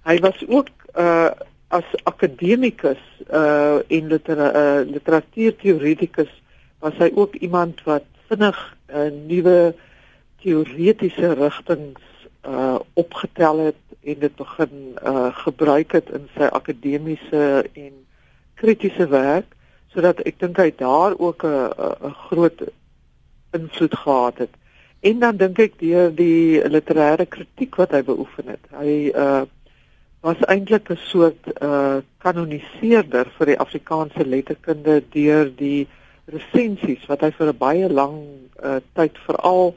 [0.05, 1.31] Hy was ook uh
[1.73, 3.01] as akademikus
[3.33, 6.33] uh en litera uh, literatuurteoretikus
[6.79, 8.59] was hy ook iemand wat vinnig
[8.89, 9.75] 'n uh, nuwe
[10.43, 12.03] teoretiese rigtings
[12.45, 17.93] uh opgetel het en dit begin uh gebruik het in sy akademiese en
[18.55, 19.55] kritiese werk
[19.93, 21.71] sodat ek dink hy daar ook 'n
[22.09, 22.63] 'n groot
[23.53, 24.55] invloed gehad het.
[25.01, 28.65] En dan dink ek deur die literêre kritiek wat hy beoefen het.
[28.71, 29.43] Hy uh
[30.23, 35.89] was eintlik 'n soort uh kanoniseerder vir die Afrikaanse letterkunde deur die
[36.25, 38.19] resensies wat hy vir 'n baie lang
[38.63, 39.75] uh tyd veral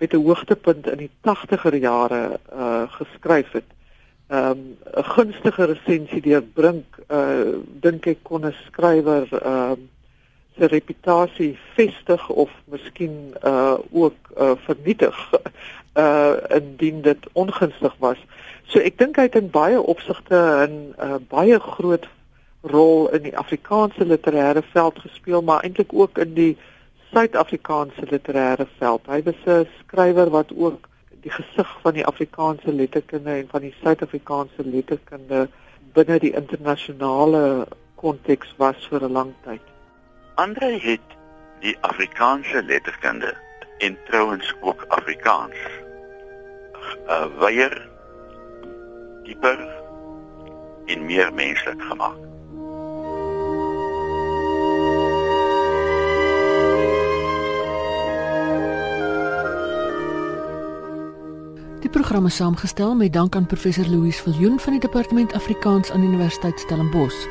[0.00, 3.68] met 'n hoogtepunt in die 80er jare uh geskryf het.
[4.28, 9.88] Um 'n gunstige resensie deur Brink uh dink ek kon 'n skrywer um
[10.56, 15.16] sy reputasie vestig of miskien uh ook uh vernietig
[16.04, 18.18] uh indien dit ongunstig was.
[18.70, 22.06] So ek dink hy het in baie opsigte 'n uh, baie groot
[22.62, 26.56] rol in die Afrikaanse literêre veld gespeel, maar eintlik ook in die
[27.10, 29.06] Suid-Afrikaanse literêre veld.
[29.06, 30.88] Hy was 'n skrywer wat ook
[31.20, 35.48] die gesig van die Afrikaanse letterkunde en van die Suid-Afrikaanse letterkunde
[35.92, 39.66] binne die internasionale konteks was vir 'n lang tyd.
[40.34, 41.08] Andre het
[41.60, 43.34] die Afrikaanse letterkunde
[43.78, 45.56] en trouens ook Afrikaans
[47.06, 47.88] uh, weier
[49.24, 49.58] dieper
[50.86, 52.29] en meer menslik gemaak.
[61.80, 66.02] Die program is saamgestel met dank aan professor Louis Viljoen van die departement Afrikaans aan
[66.04, 67.24] Universiteit Stellenbosch.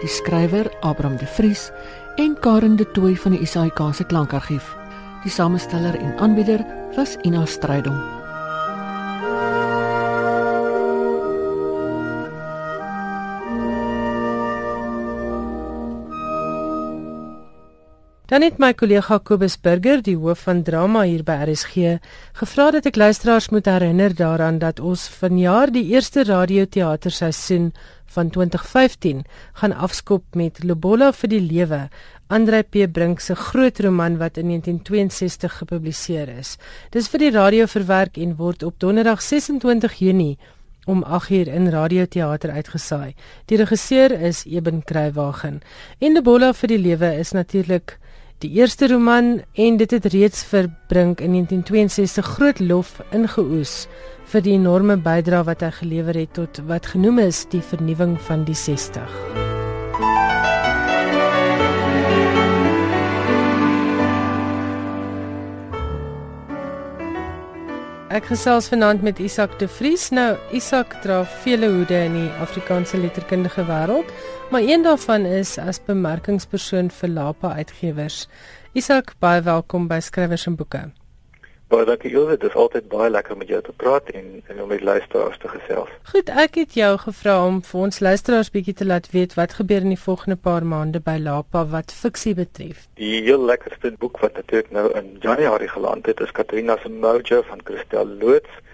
[0.00, 1.70] Die skrywer Abraham de Vries
[2.16, 4.76] en Karen de Tooy van die SAIK se klankargief.
[5.22, 8.17] Die samesteller en aanbieder was Ina Strydom.
[18.38, 21.96] Dan het my kollega Kobus Burger, die hoof van drama hier by RSG,
[22.38, 27.72] gevra dat ek luisteraars moet herinner daaraan dat ons vanjaar die eerste radioteaterseisoen
[28.14, 29.24] van 2015
[29.58, 31.82] gaan afskop met Lobola vir die lewe,
[32.30, 36.54] Andre P Brink se groot roman wat in 1962 gepubliseer is.
[36.94, 40.36] Dis vir die radio verwerk en word op Donderdag 26 Junie
[40.86, 43.16] om 8uur in radioteater uitgesaai.
[43.50, 45.58] Die regisseur is Eben Kruiwagen.
[45.98, 47.98] En Lobola vir die lewe is natuurlik
[48.38, 53.88] Die eerste roman en dit het reeds verbring in 1962 groot lof ingeoes
[54.30, 58.46] vir die enorme bydrae wat hy gelewer het tot wat genoem is die vernuwing van
[58.46, 59.57] die 60.
[68.18, 70.08] Ek gesels vanaand met Isak de Vries.
[70.10, 74.10] Nou Isak dra vele hoede in die Afrikaanse letterkundige wêreld,
[74.50, 78.24] maar een daarvan is as bemarkingspersoon vir Lapa Uitgewers.
[78.74, 80.88] Isak, baie welkom by Skrywers en Boeke.
[81.68, 84.70] Baie dankie Ilse, dit is altyd baie lekker met jou te praat en en om
[84.72, 85.90] met luisteraars te gesels.
[86.12, 89.84] Goed, ek het jou gevra om vir ons luisteraars bietjie te laat weet wat gebeur
[89.84, 92.86] in die volgende paar maande by Lapa wat fiksie betref.
[92.96, 97.42] Die heel lekkerste boek wat natuurlik nou in Januarie geland het, is Katrina se Mojo
[97.50, 98.64] van Christel Loots.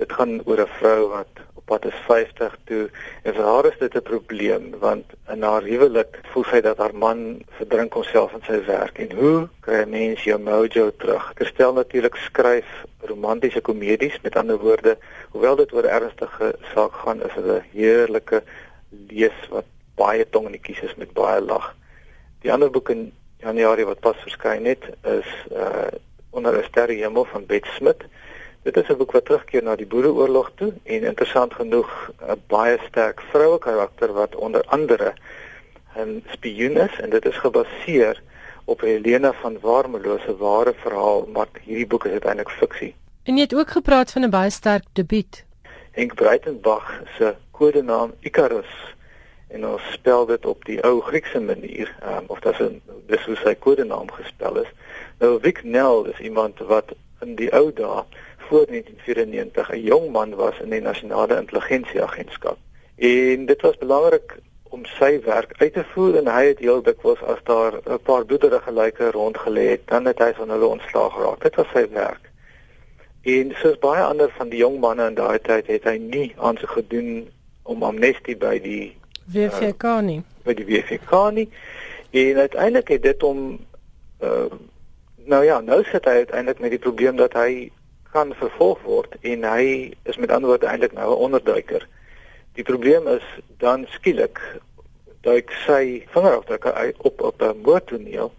[0.00, 2.84] Dit gaan oor 'n vrou wat pad is 50 toe
[3.22, 6.94] en vir haar is dit 'n probleem want in haar huwelik voel sy dat haar
[6.94, 7.20] man
[7.58, 11.32] verdrink homself in sy werk en hoe kry 'n mens jou mojo terug?
[11.34, 12.70] Kerstel natuurlik skryf
[13.12, 14.96] romantiese komedies met ander woorde
[15.32, 18.42] hoewel dit oor ernstige saak gaan is dit 'n heerlike
[19.08, 21.74] lees wat baie tong in die kies is met baie lag.
[22.42, 25.90] Die ander boek in Januarie wat pas verskyn het is uh
[26.30, 28.04] onder 'n sterre hemel van Bet Smit.
[28.62, 32.78] Dit is 'n boek wat terugkeer na die Boereoorlog toe en interessant genoeg 'n baie
[32.88, 35.14] sterk vroue karakter wat onder andere
[35.96, 38.22] 'n spioen is en dit is gebaseer
[38.64, 42.94] op Helena van Warmelo se ware verhaal, maar hierdie boek is eintlik fiksie.
[43.22, 45.44] En jy het ook gepraat van 'n baie sterk debuut.
[45.90, 48.94] Henk Breitenbach se kodenaam Icarus
[49.48, 53.24] en ons spel dit op die ou Griekse manier, um, of dit is 'n dis
[53.24, 54.68] hoe sy kodenaam gespel is.
[55.18, 58.04] Nou Vic Nell is iemand wat in die ou dae
[58.50, 62.58] voor 1994 'n jong man was in die nasionale intelligensieagentskap.
[62.96, 67.22] En dit was belangrik om sy werk uit te voer en hy het heel dikwels
[67.22, 71.42] as daar 'n paar bloederige lyke rondgelê het, dan het hy van hulle ontslaag geraak.
[71.42, 72.30] Dit was sy werk.
[73.22, 76.70] En soos baie ander van die jong manne in daai tyd het hy nie aansoek
[76.70, 77.28] gedoen
[77.62, 80.16] om amnestie by die WFK nie.
[80.16, 81.48] Uh, by die WFK nie.
[82.10, 83.58] En uiteindelik het dit om
[84.20, 84.50] uh
[85.30, 87.70] nou ja, nou sit hy uiteindelik met die probleem dat hy
[88.12, 91.86] kan vervolg word en hy is met ander woorde eintlik nou 'n onderduiker.
[92.54, 93.26] Die probleem is
[93.58, 94.40] dan skielik
[95.20, 98.32] duik sy vingerafdrukke op op 'n moordtoneel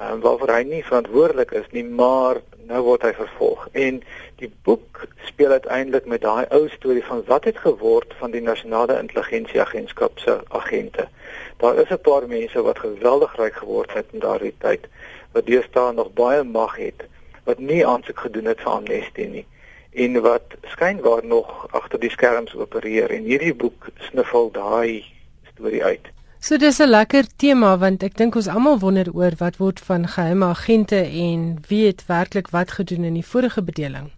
[0.00, 3.68] ehm um, waarvoor hy nie verantwoordelik is nie, maar nou word hy vervolg.
[3.72, 4.02] En
[4.40, 8.98] die boek speel uiteindelik met daai ou storie van wat het geword van die nasionale
[8.98, 11.08] intelligensieagentskap se agente.
[11.56, 14.88] Daar is 'n paar mense wat geweldig ryk geword het in daardie tyd
[15.32, 17.04] wat deesdae nog baie mag het
[17.50, 19.46] wat nie aansoek gedoen het vir amnestie nie
[19.90, 25.04] en wat skynbaar nog agter die skerms opereer en hierdie boek sniffel daai
[25.52, 26.06] storie uit.
[26.40, 30.06] So dis 'n lekker tema want ek dink ons almal wonder oor wat word van
[30.08, 34.10] geheime agente en wie het werklik wat gedoen in die vorige bedeling.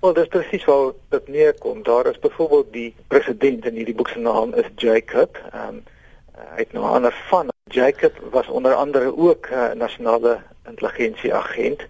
[0.00, 1.82] Wel, dis presies waar dit neerkom.
[1.82, 5.36] Daar is byvoorbeeld die president in hierdie boek se naam is Jacob.
[5.52, 5.82] Ehm um,
[6.54, 7.48] hy het nou 'n ander van.
[7.64, 11.80] Jacob was onder andere ook 'n uh, nasionale intelligensie agent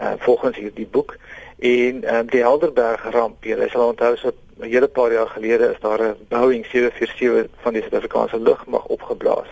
[0.00, 1.16] uh, volgens hierdie boek
[1.58, 3.44] en um, die Helderberg ramp.
[3.44, 7.72] Jy sal onthou so 'n hele paar jaar gelede is daar 'n Boeing 747 van
[7.72, 9.48] die Suid-Afrikaanse lugmag opgeblaas.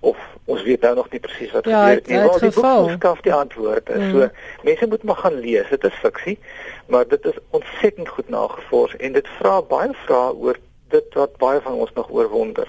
[0.00, 2.18] Of ons weet nou nog nie presies wat ja, gebeur het nie.
[2.18, 3.94] Maar die boek skaf die antwoorde.
[3.98, 4.10] Mm.
[4.10, 4.28] So
[4.62, 5.68] mense moet maar gaan lees.
[5.68, 6.38] Dit is fiksie,
[6.86, 10.56] maar dit is ontsettend goed nagevors en dit vra baie vrae oor
[10.88, 12.68] dit wat baie van ons nog oorwonder.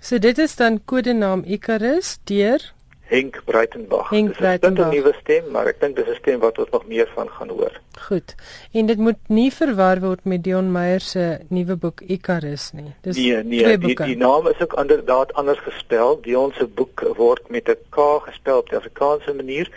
[0.00, 2.72] So dit is dan kodenaam Icarus deur
[3.12, 4.08] Henk Breitenbach.
[4.08, 4.90] Henk Breitenbach.
[4.90, 7.08] Dit is 'n nuwe stem, maar ek dink dis 'n stem wat ons nog meer
[7.14, 7.80] van gaan hoor.
[8.00, 8.34] Goed.
[8.72, 12.94] En dit moet nie verwar word met Dion Meyer se nuwe boek Icarus nie.
[13.00, 16.20] Dis Nee, nee, die, die naam is ook inderdaad anders gespel.
[16.22, 19.70] Dion se boek word met 'n K gespel op die Afrikaanse manier.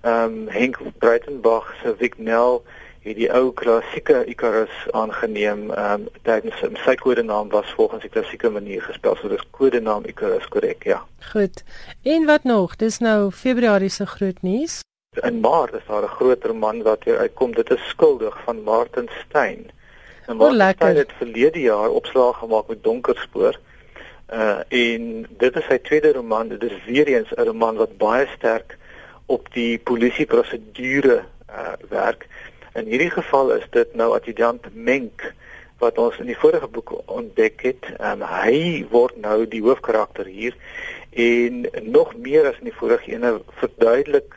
[0.00, 2.60] Ehm um, Henk Breitenbach se Wignell
[3.06, 8.50] het die ou klassieke Icarus aangeneem ehm um, tydens sy kodenaam was volgens die klassieke
[8.50, 11.04] manier gespel so dis kodenaam Icarus korrek ja.
[11.32, 11.62] Goed.
[12.02, 12.76] En wat nog?
[12.76, 14.80] Dis nou Februarie se groot nuus.
[15.22, 17.54] In Maart is daar 'n groot roman wat weer uitkom.
[17.54, 19.70] Dit is skuldig van Martin Stein
[20.26, 23.58] en Martin Stein het verlede jaar opslag gemaak met Donkerspoor
[24.32, 26.48] uh en dit is sy tweede roman.
[26.48, 28.78] Dit is weer eens 'n roman wat baie sterk
[29.26, 32.26] op die polisieprosedure uh werk
[32.76, 35.22] In hierdie geval is dit nou adjudant Menk
[35.80, 37.86] wat ons in die vorige boek ontdek het.
[37.96, 40.52] Um, hy word nou die hoofkarakter hier
[41.16, 44.36] en nog meer as in die vorige ene verduidelik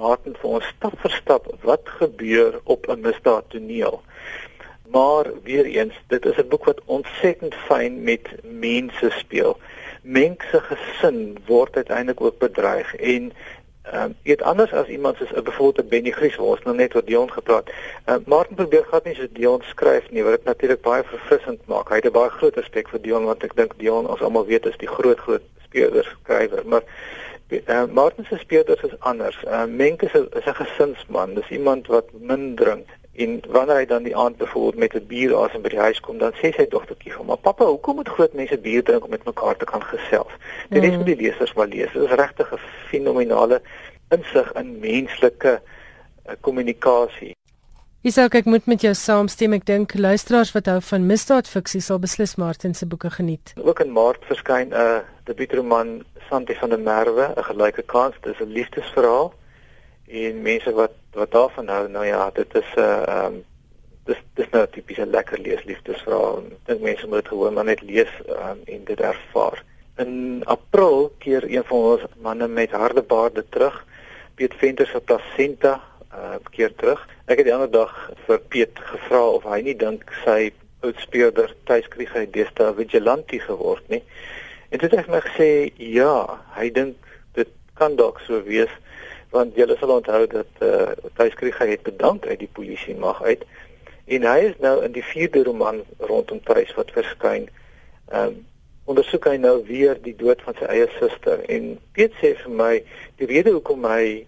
[0.00, 4.00] Martin vir ons stap vir stap wat gebeur op 'n misdaadtoneel.
[4.88, 9.58] Maar weer eens, dit is 'n boek wat ontsettend fyn met mense speel.
[10.02, 13.32] Menk se gesin word uiteindelik ook bedreig en
[13.92, 16.94] Ehm um, dit anders as iemand soos 'n byvoorbeeld Benny Gries waar ons nou net
[16.94, 17.68] oor Dion gepraat.
[18.04, 21.66] Ehm uh, Martin probeer glad nie so Dion skryf nie, wat dit natuurlik baie verfrissend
[21.66, 21.88] maak.
[21.88, 24.66] Hy het 'n baie groot respek vir Dion want ek dink Dion ons almal weet
[24.66, 26.82] is die groot groot speler skrywer, maar
[27.48, 29.38] uh, Martin se speerders is anders.
[29.44, 31.34] Ehm uh, Menke is 'n is 'n gesinsman.
[31.34, 35.36] Dis iemand wat min drink en wanneer hy dan die aand byvoorbeeld met 'n bier
[35.36, 38.08] asem by die huis kom, dan sê sy dogtertjie vir hom: "Maar pappa, hoekom moet
[38.08, 40.32] groot mense bier drink om met mekaar te kan gesels?"
[40.70, 41.92] Dit is vir die lesers maar lees.
[41.92, 42.58] Dit is regtig 'n
[42.90, 43.60] fenominale
[44.08, 45.60] insig in menslike
[46.26, 47.34] uh, kommunikasie.
[48.00, 49.52] Isak, ek moet met jou saamstem.
[49.52, 53.52] Ek dink luisteraars wat hou van misdaadfiksie sal beslis Martin se boeke geniet.
[53.62, 58.14] Ook in Maart verskyn 'n uh, debuutroman Santi van der Merwe, 'n gelyke kans.
[58.20, 59.32] Dit is 'n liefdesverhaal
[60.08, 63.44] en mense wat wat daarvan hou nou ja dit is 'n uh, ehm um,
[64.04, 66.42] dis dis nou 'n lekker leesliefdesverhaal.
[66.64, 69.64] Dink mense moet dit gewoon maar net lees um, en dit ervaar.
[69.96, 73.84] In april keer een van ons manne met harde baarde terug.
[74.34, 75.80] Piet Venter se placenta
[76.14, 77.08] uh, keer terug.
[77.24, 80.52] Ek het die ander dag vir Piet gevra of hy nie dink sy
[80.84, 84.02] oudspeurder tuiskrieg hy deesdae vigilante geword nie.
[84.70, 86.96] En dit het my gesê ja hy dink
[87.38, 88.72] dit kan dalk so wees
[89.30, 93.44] want julle sal onthou dat eh uh, Tuiskrieg het bedank uit die polisie mag uit
[94.06, 97.48] en hy is nou in die vierde roman rondom Tuis wat verskyn.
[98.08, 98.44] Ehm um,
[98.86, 102.74] ondersoek hy nou weer die dood van sy eie suster en Piet sê vir my
[103.18, 104.26] die rede hoekom hy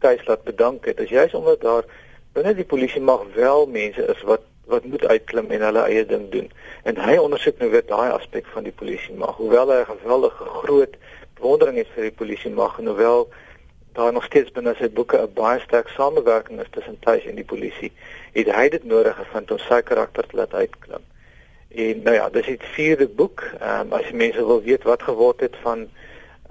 [0.00, 1.84] Tuis laat bedank het is juist omdat daar
[2.32, 6.28] binne die polisie mag wel mense is wat wat moet uitklim en hulle eie ding
[6.30, 6.48] doen.
[6.88, 10.44] En hy ondersoek nou weer daai aspek van die polisie mag hoewel hy 'n geweldige
[10.44, 10.94] groot
[11.36, 13.28] bewondering het vir die polisie mag en hoewel
[13.92, 17.44] daar nog steeds binne sy boeke 'n baie sterk samewerking is tussen tuis en die
[17.44, 17.92] polisie,
[18.32, 21.04] het hy dit nodig gevind om sy karakter te laat uitklim.
[21.74, 23.44] En nou ja, dis die vierde boek.
[23.60, 25.88] Ehm um, as jy mense wil weet wat geword het van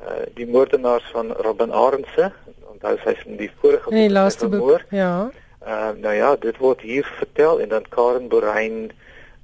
[0.02, 2.32] uh die moordenaars van Robin Arendse,
[2.72, 3.94] onthou sy is in die vorige boek.
[3.94, 4.82] Die laaste boek.
[4.90, 5.30] Ja.
[5.66, 8.92] Ehm uh, nou ja, dit word hier vertel en dan Karen Borein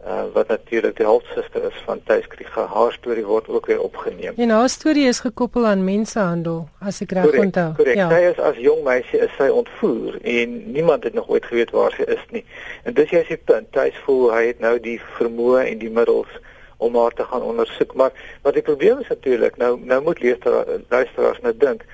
[0.07, 2.65] uh, wat natuurlik die halfsuster is van Thys Kriege.
[2.73, 4.33] Haar storie word ook weer opgeneem.
[4.35, 7.69] En haar storie is gekoppel aan mensenhandel, as ek reg onthou.
[7.77, 7.99] Korrek.
[7.99, 8.09] Ja.
[8.09, 11.95] Sy is as jong meisie is sy ontvoer en niemand het nog ooit geweet waar
[11.97, 12.45] sy is nie.
[12.83, 13.71] En dis jy se punt.
[13.75, 16.31] Thys voel hy het nou die vermoë en die middels
[16.77, 21.41] om haar te gaan ondersoek, maar wat die probleem is natuurlik, nou nou moet luisteraars
[21.41, 21.85] nou dink,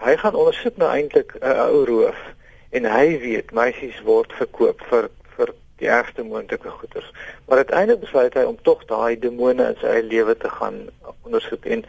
[0.00, 2.16] hy gaan ondersoek nou eintlik 'n uh, ou roof
[2.70, 5.10] en hy weet meisies word verkoop vir
[5.78, 7.10] die ergste moontlike goeders.
[7.46, 10.88] Maar uiteindelik besluit hy om tog daai demone in sy eie lewe te gaan
[11.26, 11.84] ondersoek en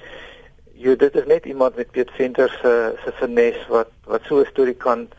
[0.79, 2.73] jy dit is net iemand met Piet Venter se
[3.03, 5.09] se finesse wat wat so 'n storie kan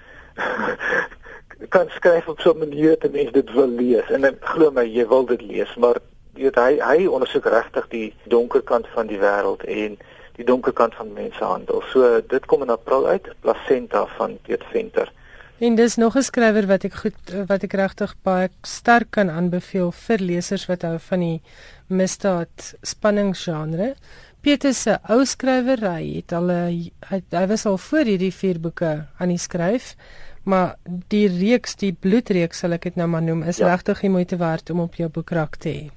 [1.74, 4.86] kan skryf op so 'n manier dat mense dit wil lees en ek glo my
[4.86, 6.00] jy wil dit lees maar
[6.34, 9.98] jy weet hy hy ondersoek regtig die donker kant van die wêreld en
[10.40, 11.82] die donker kant van mensenhandel.
[11.92, 15.12] So dit kom in April uit, Placenta van Piet Venter.
[15.60, 19.92] En dis nog 'n skrywer wat ek goed wat ek regtig baie sterk kan aanbeveel
[19.92, 21.42] vir lesers wat hou van die
[21.86, 23.94] misdaad spanningsgenre.
[24.40, 26.92] Pieter se ou skrywer, hy het al hy,
[27.30, 29.96] hy was al voor hierdie vier boeke aan die skryf,
[30.44, 30.76] maar
[31.08, 33.68] die reeks, die bloedreeks sal ek dit nou maar noem, is ja.
[33.68, 35.90] regtig die moeite werd om op jou boekrak te hê.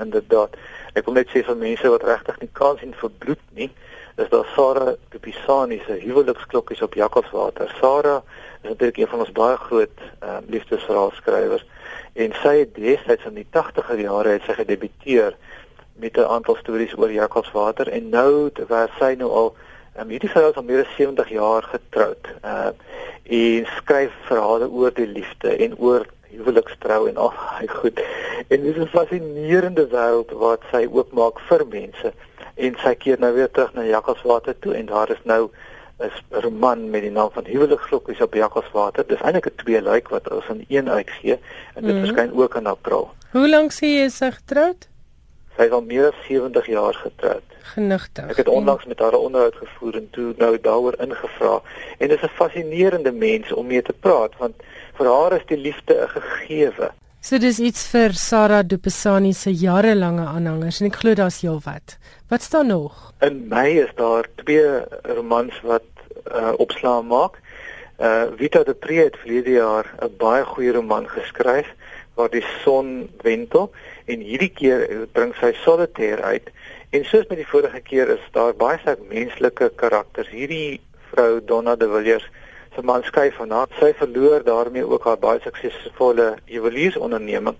[0.00, 0.56] Inderdaad.
[0.92, 3.70] Ek wil net sê vir mense wat regtig nie kans sien vir bloed nie,
[4.18, 7.72] is daar Sarah Dupisani se huweliksklokkies op Jakkalswater.
[7.80, 11.64] Sarah is natuurlik een van ons baie groot uh, liefdesverhaalskrywers.
[12.12, 15.36] En sy het destyds in die 80er jare het sy gedebuteer
[15.98, 19.56] met 'n aantal stories oor Jakkalswater en nou terwyl sy nou al
[20.00, 22.70] um, hierdie vrou is al meer as 70 jaar getroud uh,
[23.22, 28.00] en skryf verhale oor die liefde en oor huwelikstrou en al daai goed.
[28.48, 32.12] En dis 'n fascinerende wêreld wat sy oopmaak vir mense.
[32.54, 35.50] En sy keer nou weer terug na Jakkalswater toe en daar is nou
[35.98, 39.06] 'n roman met die naam van Huweliksklokkies op Jakkalswater.
[39.06, 41.38] Dis eintlik 'n twee luik wat ons in een uitgee
[41.74, 42.00] en dit mm.
[42.00, 43.10] verskyn ook in April.
[43.32, 44.88] Hoe lank sê jy sy getroud?
[45.56, 47.42] Sy is al meer as 70 jaar getroud.
[47.74, 48.28] Genigtig.
[48.30, 51.60] Ek het onlangs met haar 'n onderhoud gevoer en toe nou daaroor ingevra
[51.98, 54.54] en dit is 'n fascinerende mens om mee te praat want
[54.94, 56.90] vir haar is die liefde 'n gegewe.
[57.20, 61.96] So dis iets vir Sarah Dupisani se jarelange aanhangers en ek glo daar's heelwat.
[62.30, 62.94] Wat staan nog?
[63.26, 64.84] In Mei is daar twee
[65.16, 65.86] romans wat
[66.30, 67.40] uh, opslaa maak.
[67.98, 71.66] Uh Vita de Pre het verlede jaar 'n baie goeie roman geskryf
[72.14, 73.72] waar die son wentel
[74.06, 76.46] en hierdie keer bring sy Solitaire uit.
[76.90, 80.30] En soos met die vorige keer is daar baie sterk menslike karakters.
[80.30, 82.30] Hierdie vrou Donna de Villiers
[82.78, 83.70] se man skei van haar.
[83.80, 87.56] Sy verloor daarmee ook haar baie suksesvolle juweliersonderneming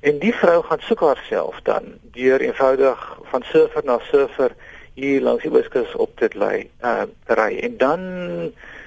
[0.00, 3.02] en die vrou gaan soek haarself dan deur eenvoudig
[3.32, 4.54] van surfer na surfer
[4.96, 7.04] hier langs die Ooskus op te lê, uh
[7.36, 7.50] ry.
[7.68, 8.00] En dan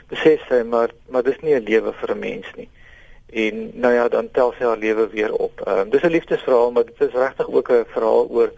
[0.10, 2.70] besef sy maar maar dis nie 'n lewe vir 'n mens nie.
[3.46, 5.62] En nou ja, dan tel sy haar lewe weer op.
[5.62, 8.52] Ehm uh, dis 'n liefdesverhaal, maar dit is regtig ook 'n verhaal oor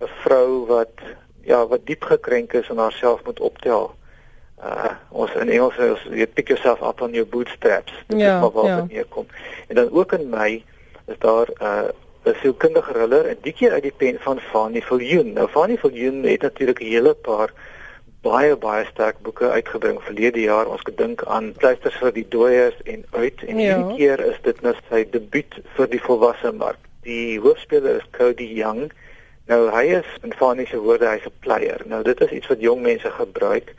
[0.00, 0.96] 'n vrou wat
[1.40, 3.94] ja, wat diep gekrenk is en haarself moet optel
[4.62, 7.92] uh ons in Engels ons jy pick yourself up on your bootstraps.
[8.06, 9.26] Dit ja, is maar wat hier kom.
[9.68, 10.64] En dan ook in Mei
[11.06, 11.88] is daar uh
[12.24, 15.32] 'n sielkundige thriller en die keer uit die pen van Fanny Viljoen.
[15.32, 17.52] Nou Fanny Viljoen het natuurlik 'n hele paar
[18.24, 20.66] baie baie sterk boeke uitgebring verlede jaar.
[20.66, 23.76] Ons gedink aan Pleisters vir die dooies en uit en ja.
[23.76, 26.80] hierdie keer is dit nou sy debuut vir die volwasse mark.
[27.04, 28.88] Die hoofspeler is Cody Young.
[29.52, 31.82] Nou hy is in Fanny se woorde hy's 'n player.
[31.84, 33.74] Nou dit is iets wat jong mense gebruik.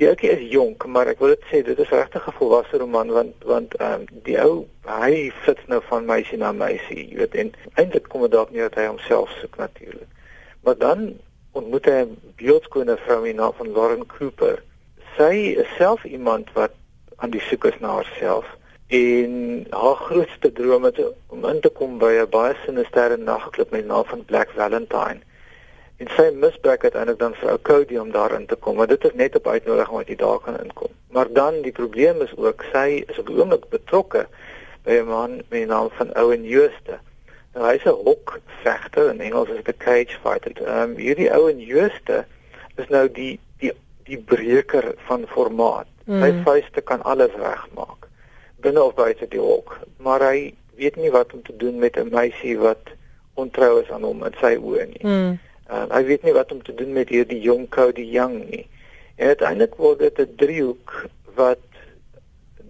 [0.00, 3.10] Die ouetjie is jonk, maar ek wil dit sê dit is regtig 'n volwasse roman
[3.16, 4.54] want want ehm um, die ou
[4.90, 8.64] hy flits nou van meisie na meisie, jy weet en eintlik kom dit dalk nie
[8.64, 10.10] dat hy homself soek natuurlik.
[10.66, 11.04] Maar dan
[11.52, 14.62] ontmoet hy 'n beeldskone vrou in naam van Lauren Cooper.
[15.16, 16.74] Sy is self iemand wat
[17.22, 18.50] aan die soek is na haarself
[18.88, 23.86] en haar grootste droom is om in te kom by 'n baie sinister nagklub met
[23.86, 25.22] die naam van Black Valentine
[26.04, 29.16] en sy misbruik uiteindelik dan vir ou Cody om daarin te kom want dit is
[29.16, 30.92] net op uitnodiging wat jy daar kan inkom.
[31.16, 34.26] Maar dan die probleem is ook sy is op die oomblik betrokke
[34.84, 36.98] by 'n man met die naam van Owen Jooste.
[37.54, 40.52] Nou hy's 'n hok vegter in Engels is dit 'n cage fighter.
[40.66, 42.24] Ehm um, hierdie Owen Jooste
[42.76, 43.72] is nou die die
[44.04, 45.86] die breker van formaat.
[46.04, 46.20] Mm.
[46.20, 48.08] sy vuiste kan alles regmaak
[48.60, 49.78] binne of buite die hok.
[49.96, 52.92] Maar hy weet nie wat om te doen met 'n meisie wat
[53.34, 55.04] ontrou is aan hom in sy oë nie.
[55.06, 55.38] Mm.
[55.74, 58.66] Uh, hy weet nie wat om te doen met hierdie jong Cody Young nie.
[59.18, 60.92] En uiteindelik word dit 'n driehoek
[61.34, 61.62] wat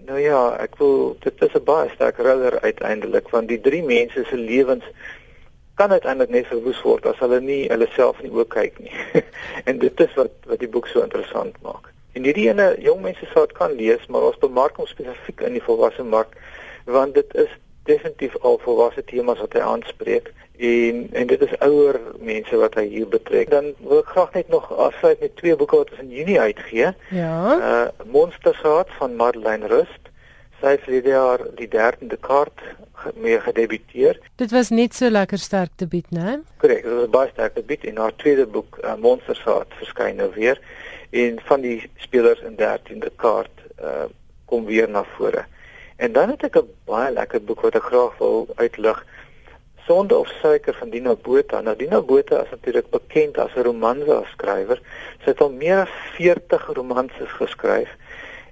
[0.07, 4.24] nou ja, ek wil dit is 'n baie sterk thriller uiteindelik want die drie mense
[4.24, 4.84] se lewens
[5.74, 8.96] kan uiteindelik net verwoes word as hulle nie hulle self die oë kyk nie.
[9.68, 11.92] en dit is wat wat die boek so interessant maak.
[12.12, 15.52] En hierdie ene jong mense sou dit kan lees, maar ons bemark hom spesifiek in
[15.52, 16.36] die volwasse mark
[16.84, 17.52] want dit is
[17.84, 22.86] definitief al volwasse temas wat hy aanspreek en en dit is ouer mense wat hy
[22.86, 23.50] hier betrek.
[23.50, 26.92] Dan wil ek graag net nog afsluit met twee boeke wat ons in Junie uitgee.
[27.11, 27.36] Ja.
[27.59, 30.11] Uh Monstershaat van Madeleine Rust.
[30.61, 32.62] Sy het hierdie jaar die 13de kaart
[33.14, 34.18] mee gedebuteer.
[34.40, 36.38] Dit was net so lekker sterk debuut, né?
[36.62, 40.61] Korrek, dit was baie sterk debuut en haar tweede boek uh, Monstershaat verskyn nou weer
[41.14, 44.07] en van die spelers in 13de kaart uh
[44.44, 45.46] kom weer na vore.
[45.96, 49.05] En dan het ek 'n baie lekker boek wat ek graag wil uitlig.
[49.87, 51.61] Sonde of suiker van Dina Botha.
[51.61, 54.80] Nou Dina Botha is natuurlik bekend as 'n romanse skrywer.
[55.22, 57.91] Sy het al meer as 40 romanses geskryf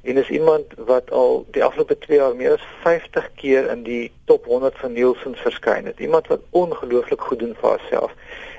[0.02, 4.12] en is iemand wat al die afgelope 2 jaar meer as 50 keer in die
[4.24, 5.98] top 100 van Nielsen verskyn het.
[5.98, 8.12] Iemand wat ongelooflik goed doen vir haarself.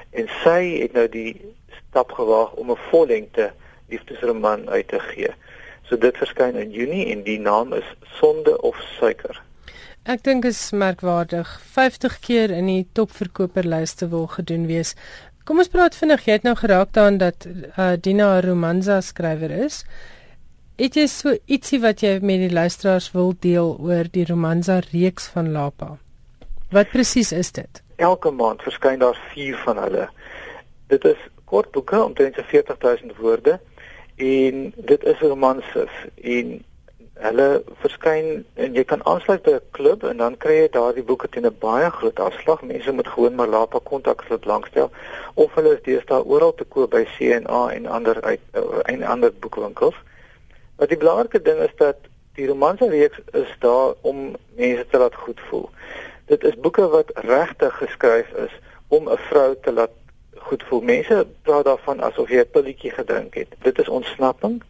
[0.10, 1.54] En sy het nou die
[1.90, 3.52] stap gewaag om 'n vollengte
[3.90, 5.30] liefdesroman uit te gee.
[5.84, 9.42] So dit verskyn in Junie en die naam is Sonde of Suiker.
[10.04, 14.98] Ek dink is merkwaardig 50 keer in die topverkoperlyste wil gedoen wees.
[15.48, 16.26] Kom ons praat vinnig.
[16.28, 19.86] Jy het nou geraak daaraan dat uh, Dina 'n romansa skrywer is.
[20.76, 25.28] Het jy so ietsie wat jy met die luisteraars wil deel oor die romansa reeks
[25.32, 25.98] van Lapa?
[26.72, 27.82] Wat presies is dit?
[27.96, 30.10] Elke maand verskyn daar 4 van hulle.
[30.88, 33.60] Dit is kort boeke omtrent 40000 woorde
[34.16, 36.60] en dit is romanses en
[37.14, 41.30] hulle verskyn en jy kan aansluit by 'n klub en dan kry jy daardie boeke
[41.30, 42.62] teen 'n baie groot afslag.
[42.62, 44.92] Mense moet gewoon maar Lapa kontak dit langstel
[45.34, 48.42] of hulle is deesdae oral te koop by CNA en ander uit
[48.86, 49.96] en ander boekwinkels.
[50.76, 51.98] Wat die belangrike ding is dat
[52.34, 55.70] die romanse reeks is daar om mense te laat goed voel.
[56.26, 58.54] Dit is boeke wat regtig geskryf is
[58.88, 59.92] om 'n vrou te laat
[60.38, 60.82] goed voel.
[60.82, 63.48] Mense praat daarvan asof jy 'n pilletjie gedrink het.
[63.62, 64.64] Dit is ontsnapping.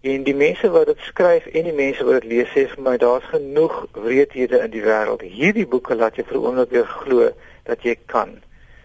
[0.00, 2.96] En die mense wat dit skryf en die mense wat dit lees sê vir my
[3.02, 5.24] daar's genoeg wreedhede in die wêreld.
[5.26, 7.30] Hierdie boeke laat jou vir 'n oomblik weer glo
[7.64, 8.38] dat jy kan.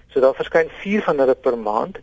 [0.10, 2.00] So daar verskyn 4 van hulle per maand